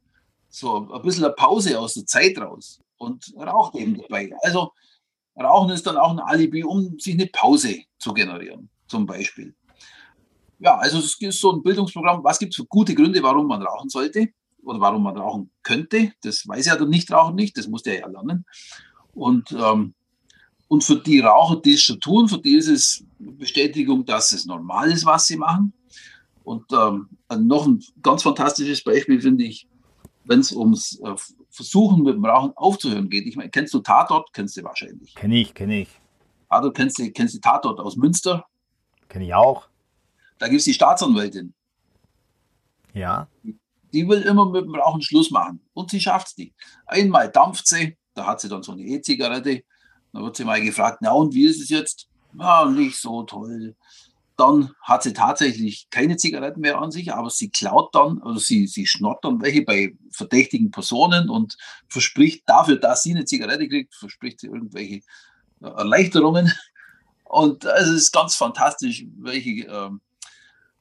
so 0.50 0.90
ein 0.90 1.02
bisschen 1.02 1.26
eine 1.26 1.34
Pause 1.34 1.78
aus 1.78 1.96
der 1.96 2.06
Zeit 2.06 2.38
raus 2.38 2.80
und 2.98 3.34
raucht 3.38 3.76
eben 3.76 3.98
dabei. 3.98 4.32
Also 4.42 4.72
Rauchen 5.40 5.72
ist 5.72 5.86
dann 5.86 5.98
auch 5.98 6.12
ein 6.12 6.20
Alibi, 6.20 6.64
um 6.64 7.00
sich 7.00 7.14
eine 7.14 7.28
Pause 7.28 7.84
zu 8.00 8.14
generieren, 8.14 8.70
zum 8.88 9.06
Beispiel. 9.06 9.56
Ja, 10.60 10.78
also 10.78 10.98
es 10.98 11.16
ist 11.20 11.40
so 11.40 11.52
ein 11.52 11.62
Bildungsprogramm. 11.62 12.24
Was 12.24 12.40
gibt 12.40 12.54
es 12.54 12.58
für 12.58 12.66
gute 12.66 12.96
Gründe, 12.96 13.22
warum 13.22 13.48
man 13.48 13.62
rauchen 13.62 13.90
sollte 13.90 14.30
oder 14.64 14.80
warum 14.80 15.04
man 15.04 15.18
rauchen 15.18 15.52
könnte? 15.62 16.14
Das 16.22 16.48
weiß 16.48 16.66
ja 16.66 16.76
der 16.76 16.88
Nichtraucher 16.88 17.34
nicht, 17.34 17.58
das 17.58 17.68
muss 17.68 17.84
der 17.84 18.00
ja 18.00 18.08
lernen. 18.08 18.46
Und, 19.14 19.52
ähm, 19.52 19.94
und 20.68 20.84
für 20.84 20.98
die 20.98 21.20
Raucher, 21.20 21.62
die 21.62 21.74
es 21.74 21.84
schon 21.84 22.00
tun, 22.00 22.28
für 22.28 22.40
die 22.40 22.56
ist 22.56 22.68
es 22.68 23.06
Bestätigung, 23.20 24.06
dass 24.06 24.32
es 24.32 24.46
normal 24.46 24.92
ist, 24.92 25.06
was 25.06 25.26
sie 25.26 25.38
machen. 25.38 25.74
Und 26.44 26.66
ähm, 26.72 27.10
noch 27.40 27.68
ein 27.68 27.84
ganz 28.02 28.24
fantastisches 28.24 28.84
Beispiel 28.84 29.22
finde 29.22 29.44
ich, 29.44 29.68
wenn 30.24 30.40
es 30.40 30.52
ums 30.52 31.00
äh, 31.04 31.16
Versuchen 31.58 32.04
mit 32.04 32.14
dem 32.14 32.24
Rauchen 32.24 32.52
aufzuhören 32.56 33.10
geht. 33.10 33.26
Ich 33.26 33.36
meine, 33.36 33.50
kennst 33.50 33.74
du 33.74 33.80
Tatort? 33.80 34.32
Kennst 34.32 34.56
du 34.56 34.64
wahrscheinlich. 34.64 35.16
Kenn 35.16 35.32
ich, 35.32 35.54
kenne 35.54 35.82
ich. 35.82 35.90
Kennst 36.74 37.00
du, 37.00 37.12
kennst 37.12 37.36
du 37.36 37.40
Tatort 37.40 37.80
aus 37.80 37.98
Münster? 37.98 38.46
Kenne 39.10 39.26
ich 39.26 39.34
auch. 39.34 39.68
Da 40.38 40.48
gibt 40.48 40.60
es 40.60 40.66
die 40.66 40.74
Staatsanwältin. 40.74 41.54
Ja. 42.94 43.28
Die 43.92 44.08
will 44.08 44.22
immer 44.22 44.46
mit 44.50 44.66
dem 44.66 44.76
Rauchen 44.76 45.02
Schluss 45.02 45.32
machen. 45.32 45.62
Und 45.74 45.90
sie 45.90 46.00
schafft 46.00 46.28
es 46.28 46.38
nicht. 46.38 46.54
Einmal 46.86 47.32
dampft 47.32 47.68
sie, 47.68 47.98
da 48.14 48.28
hat 48.28 48.40
sie 48.40 48.50
dann 48.50 48.62
so 48.62 48.72
eine 48.72 48.84
E-Zigarette. 48.84 49.64
Dann 50.14 50.24
wird 50.24 50.38
sie 50.38 50.46
mal 50.46 50.62
gefragt, 50.62 51.00
na 51.02 51.12
und 51.12 51.34
wie 51.34 51.46
ist 51.46 51.60
es 51.60 51.70
jetzt? 51.70 52.08
Ja, 52.38 52.66
nicht 52.66 52.98
so 52.98 53.24
toll. 53.24 53.76
Dann 54.38 54.72
hat 54.82 55.02
sie 55.02 55.14
tatsächlich 55.14 55.90
keine 55.90 56.16
Zigaretten 56.16 56.62
mehr 56.62 56.80
an 56.80 56.92
sich, 56.92 57.12
aber 57.12 57.32
sie 57.32 57.50
klaut 57.50 57.94
dann, 57.96 58.22
also 58.22 58.40
sie, 58.40 58.68
sie 58.68 58.86
schnort 58.86 59.26
dann 59.26 59.42
welche 59.42 59.64
bei 59.64 59.96
verdächtigen 60.12 60.70
Personen 60.70 61.30
und 61.30 61.58
verspricht 61.90 62.44
dafür, 62.48 62.78
dass 62.78 63.02
sie 63.02 63.16
eine 63.16 63.26
Zigarette 63.26 63.68
kriegt, 63.68 63.96
verspricht 63.96 64.40
sie 64.40 64.48
irgendwelche 64.48 65.02
äh, 65.62 65.68
Erleichterungen. 65.68 66.54
Und 67.24 67.66
es 67.66 67.88
ist 67.88 68.12
ganz 68.12 68.36
fantastisch, 68.36 69.06
welche, 69.18 69.68
äh, 69.68 69.90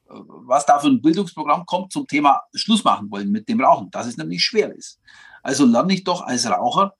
was 0.05 0.65
da 0.65 0.79
für 0.79 0.87
ein 0.87 1.01
Bildungsprogramm 1.01 1.65
kommt 1.65 1.91
zum 1.91 2.07
Thema 2.07 2.41
Schluss 2.53 2.83
machen 2.83 3.11
wollen 3.11 3.31
mit 3.31 3.49
dem 3.49 3.59
Rauchen, 3.59 3.91
dass 3.91 4.07
es 4.07 4.17
nämlich 4.17 4.43
schwer 4.43 4.73
ist. 4.73 4.99
Also 5.41 5.65
lerne 5.65 5.93
ich 5.93 6.03
doch 6.03 6.21
als 6.21 6.49
Raucher 6.49 6.93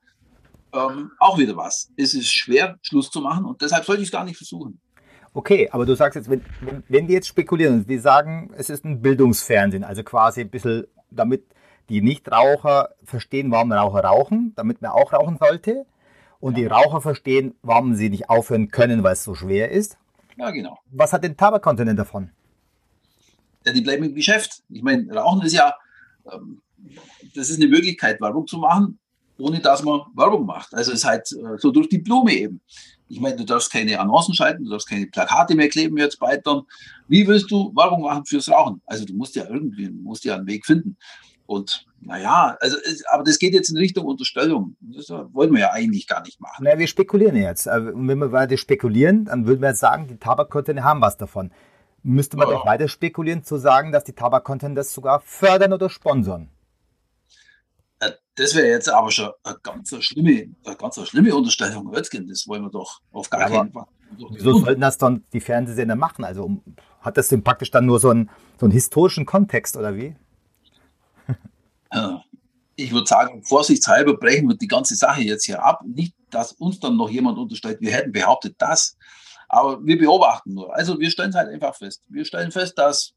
ähm, 0.73 1.11
auch 1.19 1.37
wieder 1.37 1.55
was. 1.55 1.91
Es 1.95 2.13
ist 2.13 2.33
schwer, 2.33 2.77
Schluss 2.81 3.09
zu 3.09 3.21
machen 3.21 3.45
und 3.45 3.61
deshalb 3.61 3.85
sollte 3.85 4.01
ich 4.01 4.07
es 4.07 4.11
gar 4.11 4.25
nicht 4.25 4.37
versuchen. 4.37 4.81
Okay, 5.37 5.69
aber 5.71 5.85
du 5.85 5.93
sagst 5.93 6.15
jetzt, 6.15 6.31
wenn, 6.31 6.43
wenn, 6.89 7.05
die 7.05 7.13
jetzt 7.13 7.27
spekulieren, 7.27 7.85
die 7.85 7.99
sagen, 7.99 8.49
es 8.57 8.71
ist 8.71 8.83
ein 8.85 9.03
Bildungsfernsehen, 9.03 9.83
also 9.83 10.01
quasi 10.01 10.41
ein 10.41 10.49
bisschen, 10.49 10.87
damit 11.11 11.43
die 11.89 12.01
Nichtraucher 12.01 12.95
verstehen, 13.03 13.51
warum 13.51 13.71
Raucher 13.71 13.99
rauchen, 13.99 14.53
damit 14.55 14.81
man 14.81 14.89
auch 14.89 15.13
rauchen 15.13 15.37
sollte, 15.37 15.85
und 16.39 16.57
ja. 16.57 16.63
die 16.63 16.65
Raucher 16.65 17.01
verstehen, 17.01 17.53
warum 17.61 17.93
sie 17.93 18.09
nicht 18.09 18.31
aufhören 18.31 18.69
können, 18.69 19.03
weil 19.03 19.13
es 19.13 19.23
so 19.23 19.35
schwer 19.35 19.69
ist. 19.69 19.99
Ja, 20.37 20.49
genau. 20.49 20.79
Was 20.89 21.13
hat 21.13 21.23
den 21.23 21.37
Tabakkontinent 21.37 21.99
davon? 21.99 22.31
Ja, 23.63 23.73
die 23.73 23.81
bleiben 23.81 24.05
im 24.05 24.15
Geschäft. 24.15 24.63
Ich 24.69 24.81
meine, 24.81 25.13
Rauchen 25.13 25.43
ist 25.43 25.53
ja, 25.53 25.75
ähm, 26.33 26.63
das 27.35 27.51
ist 27.51 27.61
eine 27.61 27.69
Möglichkeit, 27.69 28.19
Werbung 28.21 28.47
zu 28.47 28.57
machen, 28.57 28.97
ohne 29.37 29.59
dass 29.59 29.83
man 29.83 30.01
Werbung 30.15 30.47
macht. 30.47 30.73
Also 30.73 30.93
es 30.93 31.01
ist 31.01 31.05
halt 31.05 31.31
äh, 31.31 31.59
so 31.59 31.69
durch 31.69 31.89
die 31.89 31.99
Blume 31.99 32.33
eben. 32.33 32.59
Ich 33.09 33.19
meine, 33.19 33.37
du 33.37 33.45
darfst 33.45 33.71
keine 33.71 33.99
Annoncen 33.99 34.33
schalten, 34.33 34.65
du 34.65 34.71
darfst 34.71 34.89
keine 34.89 35.07
Plakate 35.07 35.55
mehr 35.55 35.69
kleben 35.69 35.97
jetzt 35.97 36.19
bald 36.19 36.45
dann. 36.45 36.63
Wie 37.07 37.27
willst 37.27 37.49
du 37.51 37.73
Werbung 37.75 38.01
machen 38.01 38.25
fürs 38.25 38.49
Rauchen? 38.49 38.81
Also 38.85 39.05
du 39.05 39.13
musst 39.13 39.35
ja 39.35 39.45
irgendwie, 39.47 39.89
musst 39.89 40.25
ja 40.25 40.35
einen 40.35 40.47
Weg 40.47 40.65
finden. 40.65 40.97
Und 41.45 41.85
naja, 42.01 42.57
also, 42.59 42.77
aber 43.11 43.23
das 43.23 43.39
geht 43.39 43.53
jetzt 43.53 43.69
in 43.69 43.77
Richtung 43.77 44.05
Unterstellung. 44.05 44.75
Das 44.81 45.09
wollen 45.09 45.53
wir 45.53 45.61
ja 45.61 45.71
eigentlich 45.71 46.05
gar 46.07 46.21
nicht 46.21 46.39
machen. 46.41 46.63
Naja, 46.63 46.77
wir 46.77 46.87
spekulieren 46.87 47.37
jetzt. 47.37 47.67
Und 47.67 48.07
wenn 48.07 48.19
wir 48.19 48.31
weiter 48.33 48.57
spekulieren, 48.57 49.25
dann 49.25 49.47
würden 49.47 49.61
wir 49.61 49.69
jetzt 49.69 49.79
sagen, 49.79 50.07
die 50.07 50.17
Tabakkonzerne 50.17 50.83
haben 50.83 51.01
was 51.01 51.17
davon. 51.17 51.51
Müsste 52.03 52.37
man 52.37 52.49
ja. 52.49 52.55
doch 52.55 52.65
weiter 52.65 52.87
spekulieren, 52.87 53.43
zu 53.43 53.57
sagen, 53.57 53.91
dass 53.91 54.03
die 54.03 54.13
Tabakkonzerne 54.13 54.75
das 54.75 54.93
sogar 54.93 55.21
fördern 55.21 55.73
oder 55.73 55.89
sponsern? 55.89 56.49
Das 58.37 58.53
wäre 58.53 58.67
jetzt 58.67 58.87
aber 58.87 59.09
schon 59.09 59.31
eine 59.43 59.57
ganz 59.63 59.95
schlimme, 60.03 60.55
eine 60.63 60.75
ganz 60.75 61.07
schlimme 61.07 61.35
Unterstellung. 61.35 61.87
Röttgen, 61.87 62.27
das 62.27 62.47
wollen 62.47 62.61
wir 62.61 62.69
doch 62.69 63.01
auf 63.11 63.29
gar 63.31 63.41
ja, 63.41 63.49
keinen 63.49 63.71
Fall. 63.71 63.87
Wieso 64.29 64.59
sollten 64.59 64.79
das 64.79 64.99
dann 64.99 65.23
die 65.33 65.39
Fernsehsender 65.39 65.95
machen? 65.95 66.23
Also 66.23 66.61
hat 67.01 67.17
das 67.17 67.29
denn 67.29 67.43
praktisch 67.43 67.71
dann 67.71 67.87
nur 67.87 67.99
so 67.99 68.11
einen, 68.11 68.29
so 68.59 68.67
einen 68.67 68.73
historischen 68.73 69.25
Kontext 69.25 69.75
oder 69.75 69.95
wie? 69.95 70.15
Ich 72.75 72.91
würde 72.91 73.07
sagen, 73.07 73.41
vorsichtshalber 73.43 74.15
brechen 74.17 74.47
wir 74.47 74.55
die 74.55 74.67
ganze 74.67 74.95
Sache 74.95 75.21
jetzt 75.21 75.45
hier 75.45 75.65
ab. 75.65 75.81
Nicht, 75.83 76.13
dass 76.29 76.51
uns 76.51 76.79
dann 76.79 76.95
noch 76.95 77.09
jemand 77.09 77.39
unterstellt, 77.39 77.81
wir 77.81 77.91
hätten 77.91 78.11
behauptet 78.11 78.53
das. 78.59 78.97
Aber 79.49 79.83
wir 79.83 79.97
beobachten 79.97 80.53
nur. 80.53 80.75
Also 80.75 80.99
wir 80.99 81.09
stellen 81.09 81.31
es 81.31 81.35
halt 81.35 81.49
einfach 81.49 81.75
fest. 81.75 82.03
Wir 82.07 82.23
stellen 82.23 82.51
fest, 82.51 82.77
dass 82.77 83.15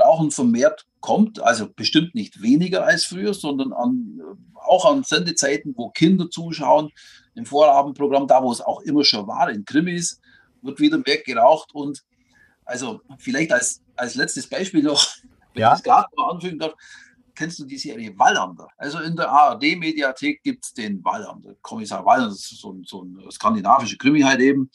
Rauchen 0.00 0.30
vermehrt 0.30 0.86
kommt, 1.00 1.40
also 1.40 1.68
bestimmt 1.68 2.14
nicht 2.14 2.42
weniger 2.42 2.84
als 2.84 3.04
früher, 3.04 3.34
sondern 3.34 3.72
an, 3.72 4.20
auch 4.54 4.84
an 4.84 5.04
Sendezeiten, 5.04 5.74
wo 5.76 5.90
Kinder 5.90 6.30
zuschauen, 6.30 6.90
im 7.34 7.46
Vorabendprogramm, 7.46 8.26
da 8.26 8.42
wo 8.42 8.50
es 8.50 8.60
auch 8.60 8.80
immer 8.80 9.04
schon 9.04 9.26
war, 9.26 9.50
in 9.50 9.64
Krimis, 9.64 10.20
wird 10.62 10.80
wieder 10.80 10.98
mehr 10.98 11.18
geraucht 11.18 11.72
und 11.72 12.04
also 12.64 13.00
vielleicht 13.18 13.52
als, 13.52 13.80
als 13.96 14.14
letztes 14.14 14.48
Beispiel 14.48 14.82
noch, 14.82 15.06
wenn 15.54 15.62
ja. 15.62 15.72
ich 15.72 15.78
es 15.78 15.84
gerade 15.84 16.08
mal 16.16 16.32
anfügen 16.32 16.58
darf, 16.58 16.74
kennst 17.34 17.58
du 17.60 17.64
die 17.64 17.78
Serie 17.78 18.12
Wallander? 18.18 18.68
Also 18.76 18.98
in 18.98 19.14
der 19.14 19.30
ARD-Mediathek 19.30 20.42
gibt 20.42 20.64
es 20.64 20.74
den 20.74 21.02
Wallander, 21.04 21.54
Kommissar 21.62 22.04
Wallander, 22.04 22.30
das 22.30 22.50
ist 22.50 22.60
so 22.60 22.72
ein, 22.72 22.84
so 22.84 23.02
ein 23.02 23.30
skandinavische 23.30 23.96
Krimi 23.96 24.20
halt 24.20 24.40
eben. 24.40 24.70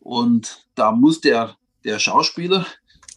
Und 0.00 0.64
da 0.76 0.92
muss 0.92 1.20
der, 1.20 1.56
der 1.84 1.98
Schauspieler, 1.98 2.64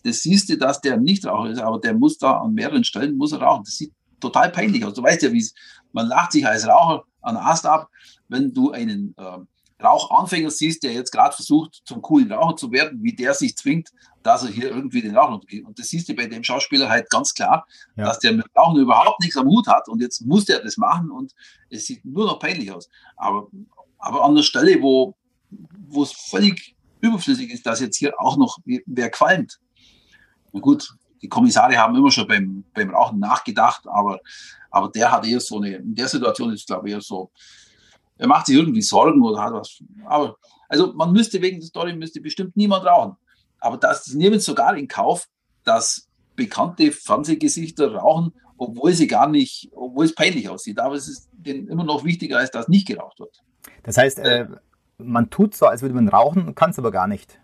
das 0.04 0.22
siehst 0.22 0.50
du, 0.50 0.58
dass 0.58 0.82
der 0.82 0.98
nicht 0.98 1.26
Raucher 1.26 1.50
ist, 1.50 1.60
aber 1.60 1.80
der 1.80 1.94
muss 1.94 2.18
da 2.18 2.40
an 2.40 2.54
mehreren 2.54 2.84
Stellen 2.84 3.18
muss 3.18 3.32
er 3.32 3.42
rauchen. 3.42 3.64
Das 3.64 3.78
sieht 3.78 3.94
total 4.20 4.52
peinlich 4.52 4.86
aus. 4.86 4.94
Du 4.94 5.04
weißt 5.04 5.22
ja, 5.24 5.32
wie 5.32 5.40
es, 5.40 5.54
man 5.92 6.08
lacht 6.08 6.32
sich 6.32 6.46
als 6.46 6.68
Raucher 6.68 7.04
an 7.22 7.36
der 7.36 7.46
Ast 7.46 7.66
ab, 7.66 7.90
wenn 8.28 8.54
du 8.54 8.72
einen 8.72 9.14
äh, 9.18 9.38
Rauchanfänger 9.84 10.52
siehst, 10.52 10.84
der 10.84 10.94
jetzt 10.94 11.12
gerade 11.12 11.36
versucht, 11.36 11.82
zum 11.86 12.02
coolen 12.02 12.32
Raucher 12.32 12.56
zu 12.56 12.72
werden, 12.72 13.04
wie 13.04 13.14
der 13.14 13.34
sich 13.34 13.56
zwingt, 13.56 13.90
dass 14.24 14.44
er 14.44 14.50
hier 14.50 14.70
irgendwie 14.70 15.02
den 15.02 15.16
Rauch 15.16 15.34
untergeht. 15.34 15.66
Und 15.66 15.78
das 15.80 15.88
siehst 15.88 16.08
du 16.08 16.16
bei 16.16 16.28
dem 16.28 16.44
Schauspieler 16.44 16.90
halt 16.90 17.10
ganz 17.10 17.34
klar, 17.34 17.66
ja. 17.96 18.06
dass 18.06 18.20
der 18.20 18.34
mit 18.34 18.46
Rauchen 18.56 18.80
überhaupt 18.80 19.20
nichts 19.20 19.38
am 19.38 19.48
Hut 19.48 19.68
hat 19.68 19.90
und 19.90 20.02
jetzt 20.02 20.22
muss 20.22 20.46
der 20.46 20.60
das 20.64 20.78
machen 20.78 21.10
und 21.12 21.34
es 21.70 21.86
sieht 21.86 22.06
nur 22.06 22.26
noch 22.26 22.40
peinlich 22.40 22.72
aus. 22.72 22.90
Aber, 23.18 23.48
aber 23.98 24.24
an 24.24 24.36
der 24.36 24.44
Stelle, 24.44 24.82
wo, 24.82 25.16
wo 25.88 26.04
es 26.04 26.12
völlig 26.12 26.76
überflüssig 27.02 27.52
ist, 27.52 27.66
dass 27.66 27.80
jetzt 27.80 27.98
hier 27.98 28.20
auch 28.20 28.38
noch 28.38 28.60
wer 28.66 29.10
qualmt. 29.10 29.60
Na 30.52 30.60
gut, 30.60 30.94
die 31.22 31.30
Kommissare 31.30 31.78
haben 31.78 31.96
immer 31.96 32.12
schon 32.12 32.28
beim, 32.28 32.64
beim 32.74 32.90
Rauchen 32.90 33.20
nachgedacht, 33.20 33.84
aber, 33.86 34.20
aber 34.70 34.90
der 34.90 35.12
hat 35.12 35.26
eher 35.26 35.40
so 35.40 35.58
eine, 35.58 35.76
in 35.76 35.96
der 35.96 36.08
Situation 36.08 36.52
ist, 36.52 36.68
glaube 36.68 36.88
ich, 36.88 36.94
eher 36.94 37.02
so, 37.02 37.32
er 38.18 38.28
macht 38.28 38.48
sich 38.48 38.56
irgendwie 38.56 38.82
Sorgen 38.82 39.22
oder 39.24 39.42
hat 39.42 39.54
was. 39.54 39.84
Aber, 40.06 40.38
also 40.70 40.94
man 40.94 41.12
müsste 41.12 41.42
wegen 41.42 41.60
der 41.60 41.68
Story, 41.68 41.96
müsste 41.96 42.22
bestimmt 42.22 42.56
niemand 42.56 42.86
rauchen. 42.86 43.16
Aber 43.60 43.78
das 43.78 44.08
nehmen 44.14 44.40
sogar 44.40 44.76
in 44.76 44.88
Kauf, 44.88 45.28
dass 45.64 46.08
bekannte 46.36 46.92
Fernsehgesichter 46.92 47.94
rauchen, 47.96 48.34
obwohl 48.58 48.94
sie 48.94 49.08
gar 49.08 49.28
nicht, 49.28 49.70
obwohl 49.74 50.06
es 50.06 50.16
peinlich 50.16 50.50
aussieht. 50.50 50.80
Aber 50.80 50.96
es 50.96 51.08
ist 51.08 51.30
denen 51.34 51.68
immer 51.68 51.84
noch 51.84 52.04
wichtiger, 52.04 52.38
als 52.38 52.52
dass 52.52 52.68
nicht 52.68 52.88
geraucht 52.88 53.20
wird. 53.20 53.44
Das 53.84 53.98
heißt, 53.98 54.20
äh, 54.20 54.48
man 54.98 55.30
tut 55.30 55.56
so, 55.56 55.66
als 55.66 55.82
würde 55.82 55.96
man 55.96 56.08
rauchen, 56.08 56.54
kann 56.56 56.70
es 56.70 56.80
aber 56.80 56.92
gar 56.92 57.08
nicht. 57.08 57.40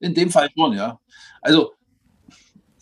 In 0.00 0.14
dem 0.14 0.30
Fall 0.30 0.48
schon, 0.56 0.72
ja. 0.72 0.98
Also 1.40 1.72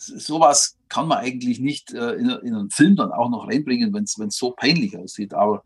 sowas 0.05 0.77
kann 0.89 1.07
man 1.07 1.19
eigentlich 1.19 1.59
nicht 1.59 1.93
äh, 1.93 2.13
in, 2.13 2.29
in, 2.29 2.55
einen 2.55 2.69
Film 2.69 2.95
dann 2.95 3.11
auch 3.11 3.29
noch 3.29 3.47
reinbringen, 3.47 3.93
wenn 3.93 4.03
es 4.03 4.37
so 4.37 4.51
peinlich 4.51 4.97
aussieht. 4.97 5.33
Aber 5.33 5.63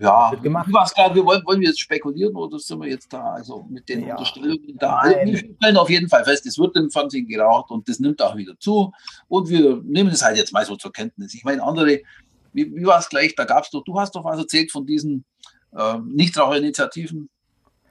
ja, 0.00 0.32
was 0.42 0.94
gerade, 0.94 1.14
wir 1.14 1.26
wollen, 1.26 1.44
wollen 1.44 1.60
wir 1.60 1.68
jetzt 1.68 1.80
spekulieren 1.80 2.34
oder 2.34 2.58
sind 2.58 2.80
wir 2.80 2.88
jetzt 2.88 3.12
da, 3.12 3.34
also 3.34 3.66
mit 3.68 3.86
den 3.86 4.06
ja. 4.06 4.16
Unterstellungen 4.16 4.78
da? 4.78 4.96
Also 4.96 5.16
wir 5.26 5.38
stellen 5.38 5.76
auf 5.76 5.90
jeden 5.90 6.08
Fall 6.08 6.24
fest, 6.24 6.46
es 6.46 6.58
wird 6.58 6.74
im 6.76 6.90
Fernsehen 6.90 7.28
geraucht 7.28 7.70
und 7.70 7.86
das 7.86 8.00
nimmt 8.00 8.22
auch 8.22 8.34
wieder 8.34 8.58
zu. 8.58 8.92
Und 9.28 9.50
wir 9.50 9.82
nehmen 9.84 10.10
es 10.10 10.22
halt 10.22 10.38
jetzt 10.38 10.54
mal 10.54 10.64
so 10.64 10.76
zur 10.76 10.90
Kenntnis. 10.90 11.34
Ich 11.34 11.44
meine, 11.44 11.62
andere, 11.62 12.00
wie, 12.54 12.74
wie 12.74 12.86
war 12.86 12.98
es 12.98 13.10
gleich, 13.10 13.34
da 13.34 13.44
gab 13.44 13.64
es 13.64 13.70
doch, 13.70 13.84
du 13.84 14.00
hast 14.00 14.14
doch 14.14 14.24
was 14.24 14.38
erzählt 14.38 14.72
von 14.72 14.86
diesen 14.86 15.26
äh, 15.76 15.98
Nichtraucherinitiativen. 15.98 17.28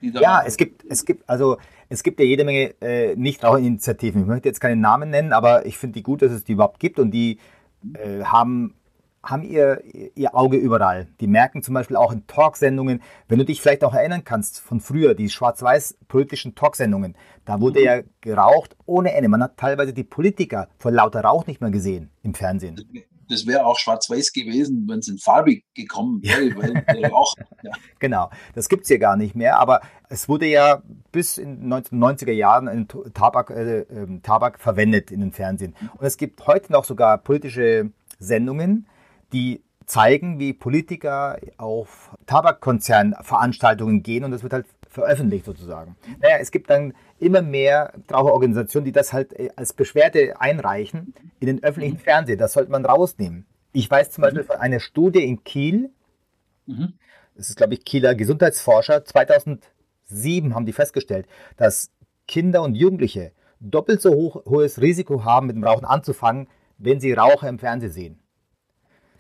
ja, 0.01 0.41
es 0.44 0.58
gibt, 0.58 0.84
es 0.89 1.06
gibt, 1.06 1.29
also 1.29 1.58
es 1.89 2.03
gibt 2.03 2.19
ja 2.19 2.25
jede 2.25 2.46
Menge 2.46 2.75
äh, 2.81 3.15
Nichtraucherinitiativen. 3.15 4.22
Ich 4.22 4.27
möchte 4.27 4.48
jetzt 4.48 4.62
keine 4.62 4.75
Namen 4.75 5.10
nennen, 5.10 5.34
aber 5.34 5.65
ich 5.65 5.77
finde 5.77 5.96
die 5.96 6.03
gut, 6.03 6.22
dass 6.22 6.31
es 6.31 6.43
die 6.43 6.53
überhaupt 6.53 6.79
gibt 6.79 7.00
und 7.00 7.12
die 7.12 7.39
äh, 7.93 8.24
haben 8.24 8.75
haben 9.22 9.43
ihr, 9.43 9.84
ihr 10.15 10.34
Auge 10.34 10.55
überall. 10.55 11.08
Die 11.19 11.27
merken 11.27 11.62
zum 11.62 11.74
Beispiel 11.74 11.98
auch 11.98 12.13
in 12.13 12.25
Talksendungen, 12.25 13.01
wenn 13.27 13.38
du 13.38 13.43
dich 13.43 13.62
vielleicht 13.62 13.84
auch 13.84 13.93
erinnern 13.93 14.24
kannst 14.24 14.62
von 14.62 14.79
früher, 14.79 15.13
die 15.13 15.29
schwarz-weiß 15.29 15.98
politischen 16.08 16.55
Talksendungen, 16.55 17.17
da 17.43 17.60
wurde 17.60 17.81
mhm. 17.81 17.86
ja 17.86 18.01
geraucht 18.22 18.77
ohne 18.86 19.13
Ende. 19.13 19.27
Man 19.27 19.43
hat 19.43 19.58
teilweise 19.58 19.91
die 19.91 20.05
Politiker 20.05 20.69
vor 20.77 20.91
lauter 20.91 21.22
Rauch 21.22 21.48
nicht 21.48 21.60
mehr 21.60 21.69
gesehen 21.69 22.12
im 22.24 22.34
Fernsehen 22.34 22.79
das 23.29 23.45
wäre 23.45 23.65
auch 23.65 23.77
schwarz-weiß 23.77 24.33
gewesen, 24.33 24.86
wenn 24.89 25.00
es 25.00 25.07
in 25.07 25.17
farbig 25.17 25.63
gekommen 25.75 26.21
wäre, 26.24 26.55
weil 26.57 26.74
der 26.74 27.09
Rauch. 27.12 27.36
Ja. 27.63 27.71
Genau, 28.00 28.29
das 28.55 28.69
gibt 28.69 28.83
es 28.83 28.88
hier 28.88 29.00
gar 29.00 29.17
nicht 29.17 29.36
mehr, 29.36 29.59
aber 29.59 29.81
es 30.07 30.29
wurde 30.29 30.45
ja 30.45 30.81
bis 31.12 31.38
in 31.38 31.59
den 31.62 31.74
1990er 31.74 32.31
Jahren 32.31 32.88
Tabak, 33.13 33.50
äh, 33.50 33.81
ähm, 33.81 34.21
Tabak 34.24 34.59
verwendet 34.59 35.12
in 35.12 35.19
den 35.19 35.33
Fernsehen. 35.33 35.75
Und 35.98 36.05
es 36.05 36.15
gibt 36.15 36.48
heute 36.48 36.71
noch 36.71 36.86
sogar 36.86 37.17
politische 37.17 37.91
Sendungen, 38.17 38.88
die 39.33 39.62
zeigen, 39.86 40.39
wie 40.39 40.53
Politiker 40.53 41.38
auf 41.57 42.15
Tabakkonzernveranstaltungen 42.25 44.01
gehen 44.01 44.24
und 44.24 44.31
das 44.31 44.43
wird 44.43 44.53
halt 44.53 44.65
veröffentlicht 44.89 45.46
sozusagen. 45.46 45.96
Naja, 46.19 46.38
es 46.39 46.51
gibt 46.51 46.69
dann 46.69 46.93
immer 47.19 47.41
mehr 47.41 47.93
Raucherorganisationen, 48.12 48.86
die 48.86 48.91
das 48.91 49.13
halt 49.13 49.34
äh, 49.34 49.50
als 49.55 49.74
Beschwerde 49.74 50.41
einreichen 50.41 51.13
in 51.39 51.48
den 51.48 51.63
öffentlichen 51.63 51.98
mhm. 51.98 52.01
Fernsehen. 52.01 52.39
Das 52.39 52.53
sollte 52.53 52.72
man 52.72 52.86
rausnehmen. 52.86 53.46
Ich 53.72 53.89
weiß 53.89 54.12
zum 54.12 54.24
Beispiel 54.24 54.41
mhm. 54.43 54.48
von 54.48 54.58
einer 54.58 54.79
Studie 54.79 55.24
in 55.24 55.43
Kiel, 55.43 55.91
mhm. 56.65 56.93
das 57.36 57.50
ist 57.50 57.55
glaube 57.55 57.75
ich 57.75 57.86
Kieler 57.86 58.15
Gesundheitsforscher, 58.15 59.05
2007 59.05 60.55
haben 60.55 60.65
die 60.65 60.74
festgestellt, 60.74 61.27
dass 61.55 61.91
Kinder 62.27 62.63
und 62.63 62.75
Jugendliche 62.75 63.31
doppelt 63.60 64.01
so 64.01 64.13
hoch, 64.13 64.46
hohes 64.46 64.81
Risiko 64.81 65.24
haben, 65.24 65.48
mit 65.48 65.55
dem 65.55 65.63
Rauchen 65.63 65.86
anzufangen, 65.86 66.48
wenn 66.77 67.00
sie 67.00 67.13
Raucher 67.13 67.48
im 67.48 67.60
Fernsehen 67.60 67.91
sehen. 67.91 68.19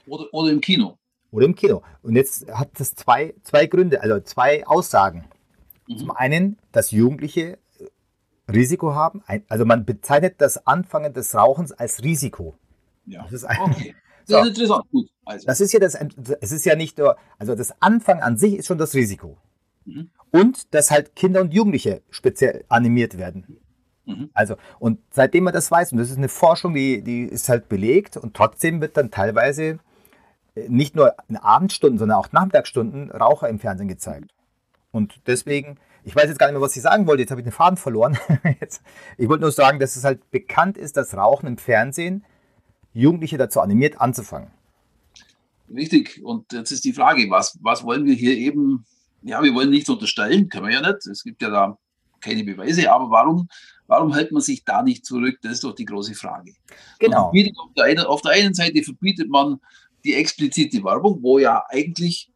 Oder, 0.07 0.25
oder 0.31 0.51
im 0.51 0.61
Kino. 0.61 0.97
Oder 1.31 1.45
im 1.45 1.53
Kino. 1.53 1.83
Und 2.01 2.15
jetzt 2.15 2.49
hat 2.51 2.69
das 2.79 2.95
zwei, 2.95 3.35
zwei 3.43 3.67
Gründe, 3.67 4.01
also 4.01 4.19
zwei 4.21 4.65
Aussagen. 4.65 5.25
Mhm. 5.89 5.97
Zum 5.97 6.11
einen, 6.11 6.57
dass 6.71 6.91
Jugendliche 6.91 7.57
Risiko 8.47 8.93
haben. 8.93 9.21
Also 9.47 9.65
man 9.65 9.85
bezeichnet 9.85 10.35
das 10.37 10.65
Anfangen 10.65 11.13
des 11.13 11.35
Rauchens 11.35 11.71
als 11.71 12.03
Risiko. 12.03 12.55
Ja. 13.05 13.23
Das 13.23 13.33
ist 13.33 13.45
ein, 13.45 13.59
okay. 13.59 13.95
Das 14.27 14.37
so. 14.37 14.43
ist 14.43 14.49
interessant. 14.49 14.85
Gut. 14.91 15.09
Also. 15.25 15.47
Das 15.47 15.59
ist 15.59 15.73
ja 15.73 15.79
das, 15.79 15.97
es 16.41 16.51
ist 16.51 16.63
ja 16.63 16.75
nicht 16.75 16.99
nur, 16.99 17.17
also 17.39 17.55
das 17.55 17.81
Anfang 17.81 18.21
an 18.21 18.37
sich 18.37 18.57
ist 18.57 18.67
schon 18.67 18.77
das 18.77 18.93
Risiko. 18.93 19.37
Mhm. 19.85 20.11
Und 20.31 20.75
dass 20.75 20.91
halt 20.91 21.15
Kinder 21.15 21.41
und 21.41 21.51
Jugendliche 21.51 22.03
speziell 22.11 22.63
animiert 22.69 23.17
werden. 23.17 23.59
Mhm. 24.05 24.29
Also, 24.35 24.55
und 24.77 24.99
seitdem 25.09 25.45
man 25.45 25.53
das 25.53 25.71
weiß, 25.71 25.93
und 25.93 25.97
das 25.97 26.11
ist 26.11 26.17
eine 26.17 26.29
Forschung, 26.29 26.75
die, 26.75 27.01
die 27.01 27.23
ist 27.23 27.49
halt 27.49 27.69
belegt, 27.69 28.17
und 28.17 28.35
trotzdem 28.35 28.81
wird 28.81 28.97
dann 28.97 29.09
teilweise 29.09 29.79
äh, 30.53 30.67
nicht 30.69 30.95
nur 30.95 31.15
in 31.27 31.37
Abendstunden, 31.37 31.97
sondern 31.97 32.19
auch 32.19 32.31
Nachmittagsstunden 32.31 33.09
Raucher 33.09 33.49
im 33.49 33.57
Fernsehen 33.57 33.87
gezeigt. 33.87 34.31
Und 34.91 35.21
deswegen, 35.27 35.77
ich 36.03 36.15
weiß 36.15 36.25
jetzt 36.27 36.39
gar 36.39 36.47
nicht 36.47 36.53
mehr, 36.53 36.61
was 36.61 36.75
ich 36.75 36.81
sagen 36.81 37.07
wollte, 37.07 37.21
jetzt 37.21 37.31
habe 37.31 37.41
ich 37.41 37.45
den 37.45 37.53
Faden 37.53 37.77
verloren. 37.77 38.17
jetzt, 38.59 38.81
ich 39.17 39.29
wollte 39.29 39.41
nur 39.41 39.51
sagen, 39.51 39.79
dass 39.79 39.95
es 39.95 40.03
halt 40.03 40.29
bekannt 40.31 40.77
ist, 40.77 40.97
dass 40.97 41.15
Rauchen 41.15 41.47
im 41.47 41.57
Fernsehen 41.57 42.25
Jugendliche 42.93 43.37
dazu 43.37 43.61
animiert, 43.61 44.01
anzufangen. 44.01 44.49
Richtig. 45.73 46.23
Und 46.23 46.51
jetzt 46.51 46.71
ist 46.71 46.83
die 46.85 46.93
Frage, 46.93 47.29
was, 47.29 47.57
was 47.61 47.83
wollen 47.83 48.05
wir 48.05 48.15
hier 48.15 48.35
eben, 48.35 48.85
ja, 49.21 49.43
wir 49.43 49.53
wollen 49.53 49.69
nichts 49.69 49.89
unterstellen, 49.89 50.49
können 50.49 50.67
wir 50.67 50.73
ja 50.73 50.81
nicht. 50.81 51.05
Es 51.05 51.23
gibt 51.23 51.41
ja 51.41 51.49
da 51.49 51.77
keine 52.19 52.43
Beweise, 52.43 52.91
aber 52.91 53.09
warum, 53.09 53.47
warum 53.87 54.13
hält 54.13 54.31
man 54.31 54.41
sich 54.41 54.63
da 54.65 54.81
nicht 54.81 55.05
zurück? 55.05 55.37
Das 55.41 55.53
ist 55.53 55.63
doch 55.63 55.75
die 55.75 55.85
große 55.85 56.15
Frage. 56.15 56.53
Genau. 56.99 57.27
Auf 57.27 57.73
der, 57.77 57.85
einen, 57.85 58.05
auf 58.05 58.21
der 58.21 58.31
einen 58.31 58.53
Seite 58.53 58.83
verbietet 58.83 59.29
man 59.29 59.59
die 60.03 60.15
explizite 60.15 60.83
Werbung, 60.83 61.21
wo 61.21 61.39
ja 61.39 61.63
eigentlich 61.69 62.31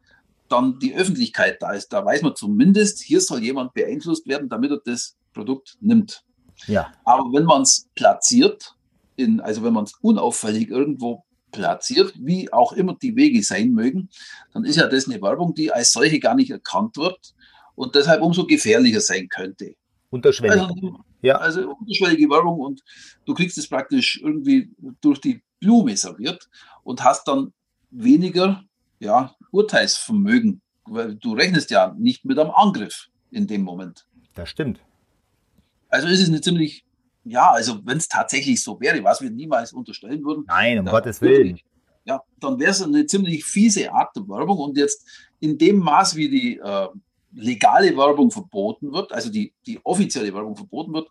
dann 0.54 0.80
die 0.80 0.96
Öffentlichkeit 0.96 1.62
da 1.62 1.74
ist. 1.74 1.90
Da 1.90 2.06
weiß 2.06 2.22
man 2.22 2.36
zumindest, 2.36 3.02
hier 3.02 3.22
soll 3.22 3.44
jemand 3.44 3.74
beeinflusst 3.74 4.28
werden, 4.28 4.50
damit 4.50 4.72
er 4.72 4.82
das 4.86 5.18
Produkt 5.34 5.78
nimmt. 5.82 6.24
Ja. 6.68 6.92
Aber 7.04 7.24
wenn 7.34 7.46
man 7.46 7.64
es 7.64 7.90
platziert, 7.96 8.76
in, 9.16 9.42
also 9.42 9.64
wenn 9.64 9.74
man 9.74 9.86
es 9.86 9.94
unauffällig 10.02 10.70
irgendwo 10.70 11.24
platziert, 11.52 12.14
wie 12.18 12.52
auch 12.52 12.74
immer 12.74 12.96
die 12.96 13.16
Wege 13.16 13.44
sein 13.44 13.72
mögen, 13.72 14.10
dann 14.54 14.66
ist 14.66 14.78
ja 14.78 14.88
das 14.88 15.08
eine 15.08 15.22
Werbung, 15.22 15.54
die 15.54 15.72
als 15.72 15.92
solche 15.92 16.20
gar 16.20 16.36
nicht 16.36 16.52
erkannt 16.52 16.98
wird 16.98 17.34
und 17.76 17.96
deshalb 17.96 18.22
umso 18.22 18.46
gefährlicher 18.46 19.02
sein 19.02 19.30
könnte. 19.30 19.76
Unterschwellig. 20.10 20.62
Also, 20.62 21.00
ja. 21.22 21.36
also 21.36 21.76
unterschwellige 21.80 22.30
Werbung 22.30 22.60
und 22.60 22.82
du 23.26 23.34
kriegst 23.34 23.58
es 23.58 23.68
praktisch 23.68 24.20
irgendwie 24.22 24.72
durch 25.02 25.20
die 25.20 25.42
Blume 25.60 25.96
serviert 25.98 26.50
und 26.84 27.04
hast 27.04 27.28
dann 27.28 27.54
weniger 27.90 28.64
ja, 29.04 29.36
Urteilsvermögen, 29.52 30.62
weil 30.86 31.16
du 31.16 31.34
rechnest 31.34 31.70
ja 31.70 31.94
nicht 31.98 32.26
mit 32.26 32.40
einem 32.40 32.52
Angriff 32.52 33.08
in 33.32 33.48
dem 33.48 33.62
Moment. 33.62 34.06
Das 34.34 34.50
stimmt. 34.50 34.80
Also 35.90 36.08
ist 36.08 36.22
es 36.22 36.30
eine 36.30 36.42
ziemlich, 36.42 36.86
ja, 37.24 37.52
also 37.52 37.86
wenn 37.86 37.98
es 37.98 38.08
tatsächlich 38.08 38.64
so 38.64 38.80
wäre, 38.80 39.04
was 39.04 39.22
wir 39.22 39.30
niemals 39.30 39.74
unterstellen 39.74 40.24
würden. 40.24 40.46
Nein, 40.48 40.80
um 40.80 40.86
Gottes 40.86 41.22
Willen. 41.22 41.60
Ja, 42.06 42.22
dann 42.39 42.60
wäre 42.60 42.72
es 42.72 42.82
eine 42.82 43.06
ziemlich 43.06 43.46
fiese 43.46 43.92
Art 43.92 44.16
der 44.16 44.28
Werbung 44.28 44.58
und 44.58 44.78
jetzt 44.78 45.06
in 45.39 45.58
dem 45.58 45.78
Maß, 45.78 46.16
wie 46.16 46.30
die 46.30 46.58
äh, 46.58 46.88
legale 47.34 47.96
Werbung 47.96 48.32
verboten 48.32 48.92
wird, 48.92 49.12
also 49.12 49.30
die, 49.30 49.54
die 49.66 49.80
offizielle 49.84 50.34
Werbung 50.34 50.56
verboten 50.56 50.94
wird, 50.94 51.10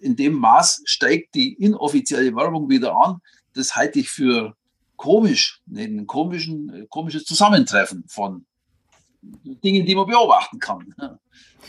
in 0.00 0.16
dem 0.16 0.34
Maß 0.34 0.82
steigt 0.84 1.34
die 1.34 1.52
inoffizielle 1.54 2.34
Werbung 2.34 2.68
wieder 2.68 2.94
an. 2.96 3.18
Das 3.54 3.76
halte 3.76 4.00
ich 4.00 4.08
für 4.08 4.56
komisch, 5.02 5.60
ein 5.68 6.06
komischen, 6.06 6.72
äh, 6.72 6.86
komisches 6.88 7.24
Zusammentreffen 7.24 8.04
von 8.06 8.46
Dingen, 9.20 9.84
die 9.84 9.96
man 9.96 10.06
beobachten 10.06 10.58
kann. 10.58 10.94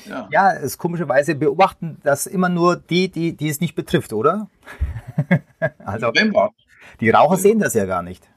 Ja, 0.10 0.28
ja 0.32 0.54
es 0.54 0.80
komischerweise 0.80 1.36
beobachten 1.36 2.00
das 2.04 2.26
immer 2.26 2.50
nur 2.50 2.78
die, 2.78 3.10
die, 3.10 3.38
die 3.38 3.48
es 3.48 3.62
nicht 3.62 3.76
betrifft, 3.76 4.12
oder? 4.12 4.50
also, 5.86 6.12
die 7.00 7.12
Raucher 7.12 7.38
sehen 7.38 7.60
das 7.60 7.76
ja 7.76 7.86
gar 7.86 8.02
nicht. 8.02 8.28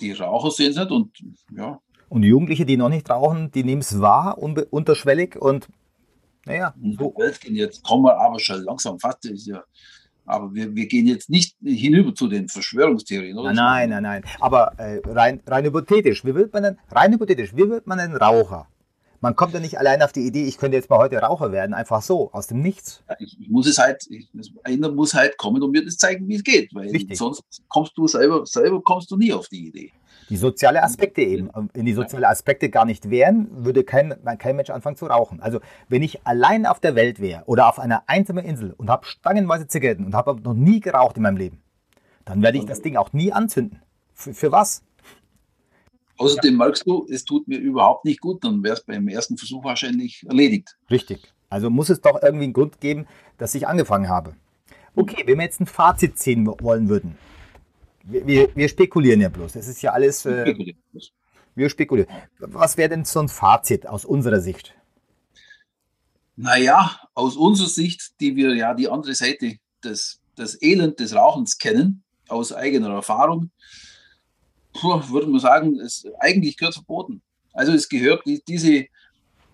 Die 0.00 0.12
Raucher 0.12 0.50
sehen 0.50 0.70
es 0.70 0.78
nicht 0.78 0.90
und 0.90 1.10
ja. 1.54 1.78
Und 2.08 2.22
Jugendliche, 2.22 2.64
die 2.64 2.78
noch 2.78 2.88
nicht 2.88 3.08
rauchen, 3.10 3.50
die 3.50 3.64
nehmen 3.64 3.82
es 3.82 4.00
wahr, 4.00 4.38
unterschwellig 4.38 5.36
und 5.36 5.68
naja. 6.46 6.74
So. 6.98 7.14
Jetzt 7.44 7.84
kommen 7.84 8.04
wir 8.04 8.18
aber 8.18 8.40
schon 8.40 8.62
langsam 8.62 8.98
fast, 8.98 9.26
ist 9.26 9.46
ja 9.46 9.62
aber 10.26 10.54
wir, 10.54 10.74
wir 10.74 10.86
gehen 10.86 11.06
jetzt 11.06 11.30
nicht 11.30 11.56
hinüber 11.62 12.14
zu 12.14 12.28
den 12.28 12.48
Verschwörungstheorien, 12.48 13.38
oder? 13.38 13.52
Nein, 13.52 13.90
nein, 13.90 14.02
nein. 14.02 14.24
Aber 14.40 14.72
äh, 14.78 15.00
rein, 15.04 15.40
rein 15.46 15.64
hypothetisch, 15.64 16.24
wie 16.24 16.34
wird 16.34 16.52
man 16.52 16.62
denn, 16.62 16.78
rein 16.90 17.12
hypothetisch, 17.12 17.56
wie 17.56 17.68
wird 17.68 17.86
man 17.86 17.98
denn 17.98 18.14
Raucher? 18.14 18.68
Man 19.20 19.34
kommt 19.34 19.54
ja 19.54 19.60
nicht 19.60 19.78
allein 19.78 20.02
auf 20.02 20.12
die 20.12 20.26
Idee, 20.26 20.44
ich 20.44 20.58
könnte 20.58 20.76
jetzt 20.76 20.90
mal 20.90 20.98
heute 20.98 21.16
Raucher 21.18 21.50
werden, 21.50 21.72
einfach 21.72 22.02
so, 22.02 22.30
aus 22.32 22.48
dem 22.48 22.60
Nichts. 22.60 23.02
Ja, 23.08 23.16
ich, 23.18 23.40
ich, 23.40 23.48
muss 23.48 23.66
es 23.66 23.78
halt, 23.78 24.04
ich, 24.10 24.28
einer 24.62 24.92
muss 24.92 25.14
halt 25.14 25.38
kommen 25.38 25.62
und 25.62 25.70
mir 25.70 25.84
das 25.84 25.96
zeigen, 25.96 26.28
wie 26.28 26.36
es 26.36 26.44
geht, 26.44 26.74
weil 26.74 26.90
Richtig. 26.90 27.16
sonst 27.16 27.42
kommst 27.68 27.96
du 27.96 28.06
selber, 28.06 28.44
selber 28.44 28.82
kommst 28.82 29.10
du 29.10 29.16
nie 29.16 29.32
auf 29.32 29.48
die 29.48 29.68
Idee 29.68 29.92
die 30.28 30.36
soziale 30.36 30.82
Aspekte 30.82 31.22
eben. 31.22 31.50
Wenn 31.72 31.86
die 31.86 31.92
soziale 31.92 32.28
Aspekte 32.28 32.68
gar 32.68 32.84
nicht 32.84 33.10
wären, 33.10 33.48
würde 33.64 33.84
kein, 33.84 34.14
kein 34.38 34.56
Mensch 34.56 34.70
anfangen 34.70 34.96
zu 34.96 35.06
rauchen. 35.06 35.40
Also 35.40 35.60
wenn 35.88 36.02
ich 36.02 36.26
allein 36.26 36.66
auf 36.66 36.80
der 36.80 36.94
Welt 36.94 37.20
wäre 37.20 37.44
oder 37.46 37.68
auf 37.68 37.78
einer 37.78 38.04
einsamen 38.06 38.44
Insel 38.44 38.74
und 38.76 38.90
habe 38.90 39.06
stangenweise 39.06 39.66
Zigaretten 39.66 40.04
und 40.04 40.14
habe 40.14 40.40
noch 40.40 40.54
nie 40.54 40.80
geraucht 40.80 41.16
in 41.16 41.22
meinem 41.22 41.36
Leben, 41.36 41.62
dann 42.24 42.42
werde 42.42 42.58
ich 42.58 42.64
das 42.64 42.82
Ding 42.82 42.96
auch 42.96 43.12
nie 43.12 43.32
anzünden. 43.32 43.82
Für, 44.14 44.34
für 44.34 44.52
was? 44.52 44.82
Außerdem 46.18 46.52
ja. 46.52 46.58
merkst 46.58 46.86
du, 46.86 47.06
es 47.10 47.24
tut 47.24 47.46
mir 47.46 47.58
überhaupt 47.58 48.04
nicht 48.04 48.20
gut, 48.20 48.42
dann 48.42 48.62
wäre 48.62 48.74
es 48.74 48.82
beim 48.82 49.06
ersten 49.08 49.36
Versuch 49.36 49.64
wahrscheinlich 49.64 50.24
erledigt. 50.26 50.76
Richtig. 50.90 51.32
Also 51.50 51.70
muss 51.70 51.90
es 51.90 52.00
doch 52.00 52.22
irgendwie 52.22 52.44
einen 52.44 52.52
Grund 52.52 52.80
geben, 52.80 53.06
dass 53.38 53.54
ich 53.54 53.68
angefangen 53.68 54.08
habe. 54.08 54.34
Okay, 54.96 55.24
wenn 55.26 55.38
wir 55.38 55.44
jetzt 55.44 55.60
ein 55.60 55.66
Fazit 55.66 56.18
ziehen 56.18 56.46
wollen 56.46 56.88
würden, 56.88 57.18
wir, 58.06 58.54
wir, 58.54 58.68
spekulieren 58.68 59.20
ja 59.20 59.28
bloß. 59.28 59.56
Es 59.56 59.68
ist 59.68 59.82
ja 59.82 59.92
alles. 59.92 60.24
Äh, 60.24 60.54
wir 61.54 61.68
spekulieren. 61.68 62.08
Was 62.38 62.76
wäre 62.76 62.90
denn 62.90 63.04
so 63.04 63.20
ein 63.20 63.28
Fazit 63.28 63.86
aus 63.86 64.04
unserer 64.04 64.40
Sicht? 64.40 64.74
Naja, 66.36 67.00
aus 67.14 67.36
unserer 67.36 67.68
Sicht, 67.68 68.20
die 68.20 68.36
wir 68.36 68.54
ja 68.54 68.74
die 68.74 68.88
andere 68.88 69.14
Seite 69.14 69.56
des, 69.82 70.20
des 70.36 70.60
Elend 70.62 71.00
des 71.00 71.14
Rauchens 71.14 71.58
kennen, 71.58 72.02
aus 72.28 72.52
eigener 72.52 72.90
Erfahrung, 72.90 73.50
würde 74.82 75.28
man 75.28 75.40
sagen, 75.40 75.80
es 75.80 76.06
eigentlich 76.20 76.56
gehört 76.56 76.74
verboten. 76.74 77.22
Also 77.54 77.72
es 77.72 77.88
gehört, 77.88 78.22
diese, 78.46 78.86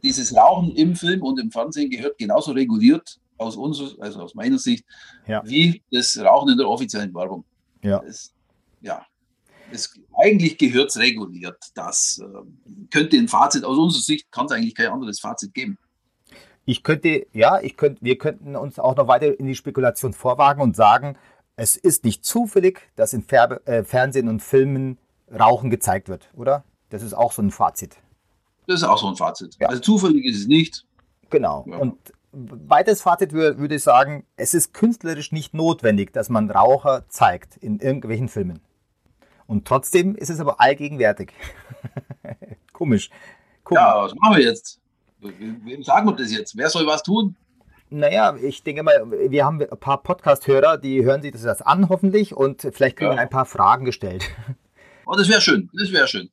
dieses 0.03 0.35
Rauchen 0.35 0.75
im 0.75 0.97
Film 0.97 1.23
und 1.23 1.38
im 1.38 1.53
Fernsehen 1.53 1.88
gehört 1.88 2.19
genauso 2.19 2.51
reguliert 2.51 3.21
aus 3.38 3.57
unserer, 3.57 4.03
also 4.03 4.21
aus 4.21 4.35
meiner 4.35 4.59
Sicht, 4.59 4.85
ja. 5.27 5.43
wie 5.45 5.83
das 5.93 6.19
Rauchen 6.19 6.51
in 6.51 6.59
der 6.59 6.69
offiziellen 6.69 7.15
Werbung. 7.15 7.45
Ja. 7.83 8.03
Es, 8.07 8.33
ja, 8.83 9.07
es, 9.73 9.99
eigentlich 10.23 10.59
gehört 10.59 10.90
es 10.90 10.99
reguliert. 10.99 11.59
Das 11.75 12.21
äh, 12.23 12.87
könnte 12.90 13.16
ein 13.16 13.29
Fazit, 13.29 13.64
aus 13.64 13.79
unserer 13.79 14.03
Sicht 14.03 14.31
kann 14.31 14.47
es 14.47 14.53
eigentlich 14.53 14.75
kein 14.75 14.88
anderes 14.88 15.21
Fazit 15.21 15.55
geben. 15.55 15.79
Ich 16.64 16.83
könnte, 16.83 17.27
ja, 17.33 17.61
ich 17.61 17.77
könnte, 17.77 18.03
wir 18.03 18.18
könnten 18.18 18.55
uns 18.55 18.79
auch 18.79 18.97
noch 18.97 19.09
weiter 19.09 19.38
in 19.38 19.47
die 19.47 19.57
Spekulation 19.57 20.12
vorwagen 20.12 20.61
und 20.61 20.77
sagen, 20.77 21.16
es 21.57 21.77
ist 21.77 22.05
nicht 22.05 22.25
zufällig, 22.25 22.88
dass 22.97 23.12
in 23.12 23.23
Fer 23.23 23.61
äh, 23.66 23.85
Fernsehen 23.85 24.29
und 24.29 24.40
Filmen 24.40 24.99
Rauchen 25.31 25.71
gezeigt 25.71 26.09
wird, 26.09 26.29
oder? 26.35 26.64
Das 26.90 27.03
ist 27.03 27.14
auch 27.14 27.33
so 27.33 27.42
ein 27.42 27.51
Fazit. 27.51 27.97
Das 28.66 28.81
ist 28.81 28.85
auch 28.85 28.99
so 28.99 29.09
ein 29.09 29.16
Fazit. 29.16 29.57
Ja. 29.61 29.68
Also 29.68 29.81
zufällig 29.81 30.25
ist 30.25 30.40
es 30.40 30.47
nicht. 30.47 30.85
Genau. 31.31 31.64
Ja. 31.68 31.79
Und 31.79 31.97
weiteres 32.33 33.03
Fazit 33.03 33.33
würde 33.33 33.75
ich 33.75 33.83
sagen, 33.83 34.25
es 34.37 34.55
ist 34.55 34.73
künstlerisch 34.73 35.33
nicht 35.33 35.55
notwendig, 35.55 36.12
dass 36.12 36.29
man 36.29 36.51
Raucher 36.51 37.09
zeigt 37.09 37.57
in 37.57 37.81
irgendwelchen 37.81 38.29
Filmen. 38.29 38.61
Und 39.46 39.66
trotzdem 39.66 40.14
ist 40.14 40.31
es 40.31 40.40
aber 40.40 40.61
allgegenwärtig. 40.61 41.33
Komisch. 42.72 43.11
Komisch. 43.64 43.81
Ja, 43.83 44.02
was 44.02 44.14
machen 44.14 44.37
wir 44.37 44.44
jetzt? 44.44 44.81
Wem 45.20 45.83
sagen 45.83 46.09
wir 46.09 46.16
das 46.16 46.33
jetzt? 46.33 46.57
Wer 46.57 46.68
soll 46.68 46.87
was 46.87 47.02
tun? 47.02 47.37
Naja, 47.90 48.35
ich 48.42 48.62
denke 48.62 48.83
mal, 48.83 49.05
wir 49.11 49.44
haben 49.44 49.61
ein 49.61 49.78
paar 49.78 50.02
Podcast-Hörer, 50.02 50.78
die 50.78 51.05
hören 51.05 51.20
sich 51.20 51.33
das 51.33 51.61
an, 51.61 51.90
hoffentlich, 51.90 52.35
und 52.35 52.62
vielleicht 52.62 52.96
kriegen 52.96 53.12
ja. 53.12 53.18
ein 53.18 53.28
paar 53.28 53.46
Fragen 53.46 53.85
gestellt. 53.85 54.24
Oh, 55.05 55.16
das 55.16 55.28
wäre 55.28 55.40
schön, 55.40 55.68
das 55.76 55.90
wäre 55.90 56.07
schön. 56.07 56.31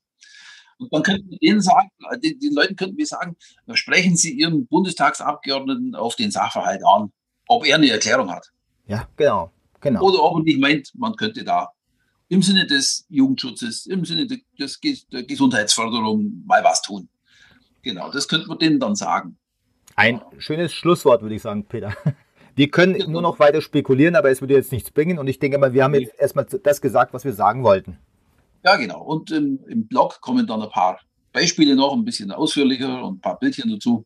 Und 0.77 0.93
dann 0.93 1.01
könnten 1.01 1.27
wir 1.31 1.39
denen 1.39 1.59
sagen, 1.59 1.89
den, 2.23 2.39
den 2.39 2.53
Leuten 2.53 2.75
könnten 2.75 2.97
wir 2.97 3.05
sagen, 3.07 3.35
sprechen 3.73 4.15
Sie 4.15 4.31
Ihren 4.31 4.67
Bundestagsabgeordneten 4.67 5.95
auf 5.95 6.15
den 6.15 6.29
Sachverhalt 6.29 6.83
an, 6.85 7.11
ob 7.47 7.65
er 7.65 7.75
eine 7.75 7.89
Erklärung 7.89 8.31
hat. 8.31 8.51
Ja, 8.85 9.09
genau. 9.17 9.51
genau. 9.81 10.01
Oder 10.03 10.21
ob 10.21 10.37
er 10.37 10.43
nicht 10.43 10.61
meint, 10.61 10.91
man 10.95 11.15
könnte 11.15 11.43
da 11.43 11.69
im 12.29 12.41
Sinne 12.43 12.65
des 12.65 13.05
Jugendschutzes, 13.09 13.87
im 13.87 14.05
Sinne 14.05 14.27
des, 14.27 14.79
der 15.11 15.23
Gesundheitsförderung 15.23 16.43
mal 16.45 16.63
was 16.63 16.81
tun. 16.81 17.09
Genau, 17.81 18.11
das 18.11 18.27
könnte 18.27 18.47
man 18.47 18.59
denen 18.59 18.79
dann 18.79 18.95
sagen. 18.95 19.37
Ein 19.95 20.21
schönes 20.37 20.73
Schlusswort, 20.73 21.21
würde 21.21 21.35
ich 21.35 21.41
sagen, 21.41 21.65
Peter. 21.65 21.93
Wir 22.55 22.69
können 22.69 22.93
genau. 22.93 23.09
nur 23.09 23.21
noch 23.21 23.39
weiter 23.39 23.61
spekulieren, 23.61 24.15
aber 24.15 24.29
es 24.31 24.41
würde 24.41 24.53
jetzt 24.53 24.71
nichts 24.71 24.91
bringen. 24.91 25.17
Und 25.17 25.27
ich 25.27 25.39
denke 25.39 25.57
mal, 25.57 25.71
wir 25.71 25.81
haben 25.81 25.93
jetzt 25.93 26.13
erstmal 26.19 26.45
das 26.45 26.81
gesagt, 26.81 27.13
was 27.13 27.23
wir 27.23 27.31
sagen 27.31 27.63
wollten. 27.63 27.97
Ja, 28.65 28.75
genau. 28.75 29.01
Und 29.01 29.31
im, 29.31 29.63
im 29.67 29.87
Blog 29.87 30.19
kommen 30.19 30.45
dann 30.45 30.61
ein 30.61 30.69
paar 30.69 30.99
Beispiele 31.31 31.75
noch, 31.77 31.93
ein 31.93 32.03
bisschen 32.03 32.31
ausführlicher 32.31 33.01
und 33.05 33.17
ein 33.17 33.21
paar 33.21 33.39
Bildchen 33.39 33.69
dazu. 33.69 34.05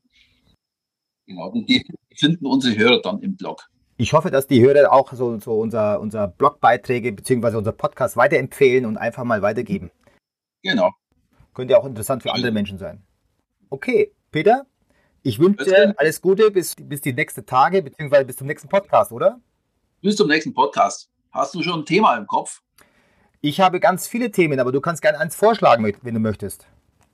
Genau, 1.25 1.51
die 1.51 1.83
finden 2.15 2.45
unsere 2.45 2.77
Hörer 2.77 3.01
dann 3.01 3.21
im 3.21 3.35
Blog. 3.35 3.67
Ich 4.03 4.11
hoffe, 4.11 4.31
dass 4.31 4.47
die 4.47 4.61
Hörer 4.61 4.91
auch 4.91 5.13
so, 5.13 5.39
so 5.39 5.57
unser, 5.57 6.01
unser 6.01 6.27
Blogbeiträge 6.27 7.13
bzw. 7.13 7.55
unser 7.55 7.71
Podcast 7.71 8.17
weiterempfehlen 8.17 8.85
und 8.85 8.97
einfach 8.97 9.23
mal 9.23 9.41
weitergeben. 9.41 9.91
Genau. 10.61 10.91
Könnte 11.53 11.77
auch 11.77 11.85
interessant 11.85 12.21
für 12.21 12.33
andere 12.33 12.51
Menschen 12.51 12.77
sein. 12.77 13.01
Okay, 13.69 14.11
Peter, 14.29 14.65
ich 15.21 15.39
wünsche 15.39 15.63
dir 15.63 15.93
alles 15.95 16.19
Gute 16.19 16.51
bis, 16.51 16.75
bis 16.75 16.99
die 16.99 17.13
nächsten 17.13 17.45
Tage 17.45 17.81
bzw. 17.81 18.25
bis 18.25 18.35
zum 18.35 18.47
nächsten 18.47 18.67
Podcast, 18.67 19.13
oder? 19.13 19.39
Bis 20.01 20.17
zum 20.17 20.27
nächsten 20.27 20.53
Podcast. 20.53 21.09
Hast 21.31 21.55
du 21.55 21.63
schon 21.63 21.79
ein 21.79 21.85
Thema 21.85 22.17
im 22.17 22.27
Kopf? 22.27 22.61
Ich 23.39 23.61
habe 23.61 23.79
ganz 23.79 24.05
viele 24.05 24.31
Themen, 24.31 24.59
aber 24.59 24.73
du 24.73 24.81
kannst 24.81 25.01
gerne 25.01 25.17
eins 25.17 25.37
vorschlagen, 25.37 25.89
wenn 26.01 26.13
du 26.13 26.19
möchtest. 26.19 26.67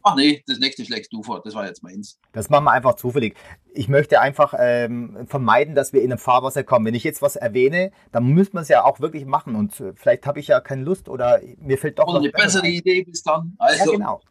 Ach 0.03 0.15
nee, 0.15 0.43
das 0.47 0.59
nächste 0.59 0.85
schlägst 0.85 1.11
du 1.11 1.23
vor. 1.23 1.41
Das 1.43 1.53
war 1.55 1.65
jetzt 1.65 1.83
meins. 1.83 2.19
Das 2.31 2.49
machen 2.49 2.63
wir 2.65 2.71
einfach 2.71 2.95
zufällig. 2.95 3.35
Ich 3.73 3.89
möchte 3.89 4.21
einfach 4.21 4.53
ähm, 4.57 5.27
vermeiden, 5.27 5.75
dass 5.75 5.93
wir 5.93 6.01
in 6.01 6.11
ein 6.11 6.17
Fahrwasser 6.17 6.63
kommen. 6.63 6.85
Wenn 6.85 6.95
ich 6.95 7.03
jetzt 7.03 7.21
was 7.21 7.35
erwähne, 7.35 7.91
dann 8.11 8.27
müsste 8.27 8.55
man 8.55 8.63
es 8.63 8.69
ja 8.69 8.85
auch 8.85 8.99
wirklich 9.01 9.25
machen. 9.25 9.55
Und 9.55 9.79
äh, 9.79 9.93
vielleicht 9.95 10.25
habe 10.25 10.39
ich 10.39 10.47
ja 10.47 10.61
keine 10.61 10.83
Lust 10.83 11.09
oder 11.09 11.41
mir 11.57 11.77
fällt 11.77 11.99
doch. 11.99 12.07
Oder 12.07 12.19
eine 12.19 12.29
bessere 12.29 12.63
ein. 12.63 12.73
Idee 12.73 13.03
bis 13.03 13.23
dann. 13.23 13.55
Also, 13.59 13.91
ja, 13.91 13.97
genau. 13.97 14.21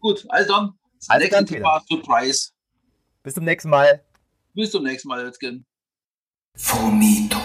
Gut, 0.00 0.26
also 0.28 0.52
dann. 0.52 0.72
Das 0.98 1.10
also 1.10 1.24
nächste 1.24 1.44
Thema 1.44 1.82
Surprise. 1.88 2.50
Bis 3.22 3.34
zum 3.34 3.44
nächsten 3.44 3.70
Mal. 3.70 4.04
Bis 4.54 4.70
zum 4.70 4.84
nächsten 4.84 5.08
Mal, 5.08 5.24
Özgen. 5.24 5.64
Fumito. 6.54 7.38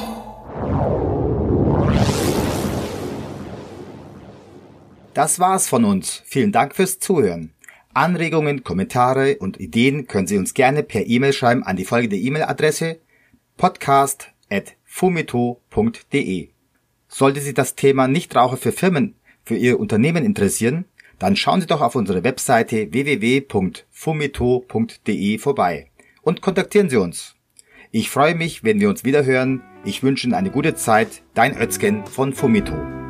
Das 5.13 5.39
war's 5.39 5.67
von 5.67 5.86
uns. 5.86 6.23
Vielen 6.26 6.52
Dank 6.52 6.76
fürs 6.76 6.97
Zuhören. 6.97 7.52
Anregungen, 7.93 8.63
Kommentare 8.63 9.36
und 9.39 9.60
Ideen 9.60 10.08
können 10.08 10.27
Sie 10.27 10.38
uns 10.38 10.53
gerne 10.53 10.84
per 10.84 11.06
E-Mail 11.06 11.34
schreiben 11.34 11.63
an 11.63 11.75
die 11.75 11.84
folgende 11.86 12.15
E-Mail-Adresse 12.17 12.99
podcast.fumito.de. 13.58 16.49
Sollte 17.08 17.41
Sie 17.41 17.53
das 17.53 17.75
Thema 17.75 18.08
Nichtraucher 18.08 18.58
für 18.58 18.71
Firmen 18.71 19.13
für 19.43 19.56
Ihr 19.56 19.79
Unternehmen 19.79 20.25
interessieren, 20.25 20.86
dann 21.19 21.36
schauen 21.36 21.62
Sie 21.62 21.67
doch 21.67 21.82
auf 21.82 21.93
unsere 21.95 22.23
Webseite 22.23 22.91
www.fumito.de 22.91 25.38
vorbei 25.38 25.91
und 26.21 26.41
kontaktieren 26.41 26.89
Sie 26.89 26.97
uns. 26.97 27.36
Ich 27.91 28.10
freue 28.10 28.34
mich, 28.34 28.63
wenn 28.63 28.79
wir 28.79 28.89
uns 28.89 29.03
wieder 29.03 29.23
hören. 29.23 29.62
Ich 29.86 30.01
wünsche 30.01 30.25
Ihnen 30.25 30.34
eine 30.34 30.49
gute 30.49 30.73
Zeit. 30.73 31.21
Dein 31.36 31.56
Özgen 31.56 32.08
von 32.08 32.34
Fumito. 32.34 33.02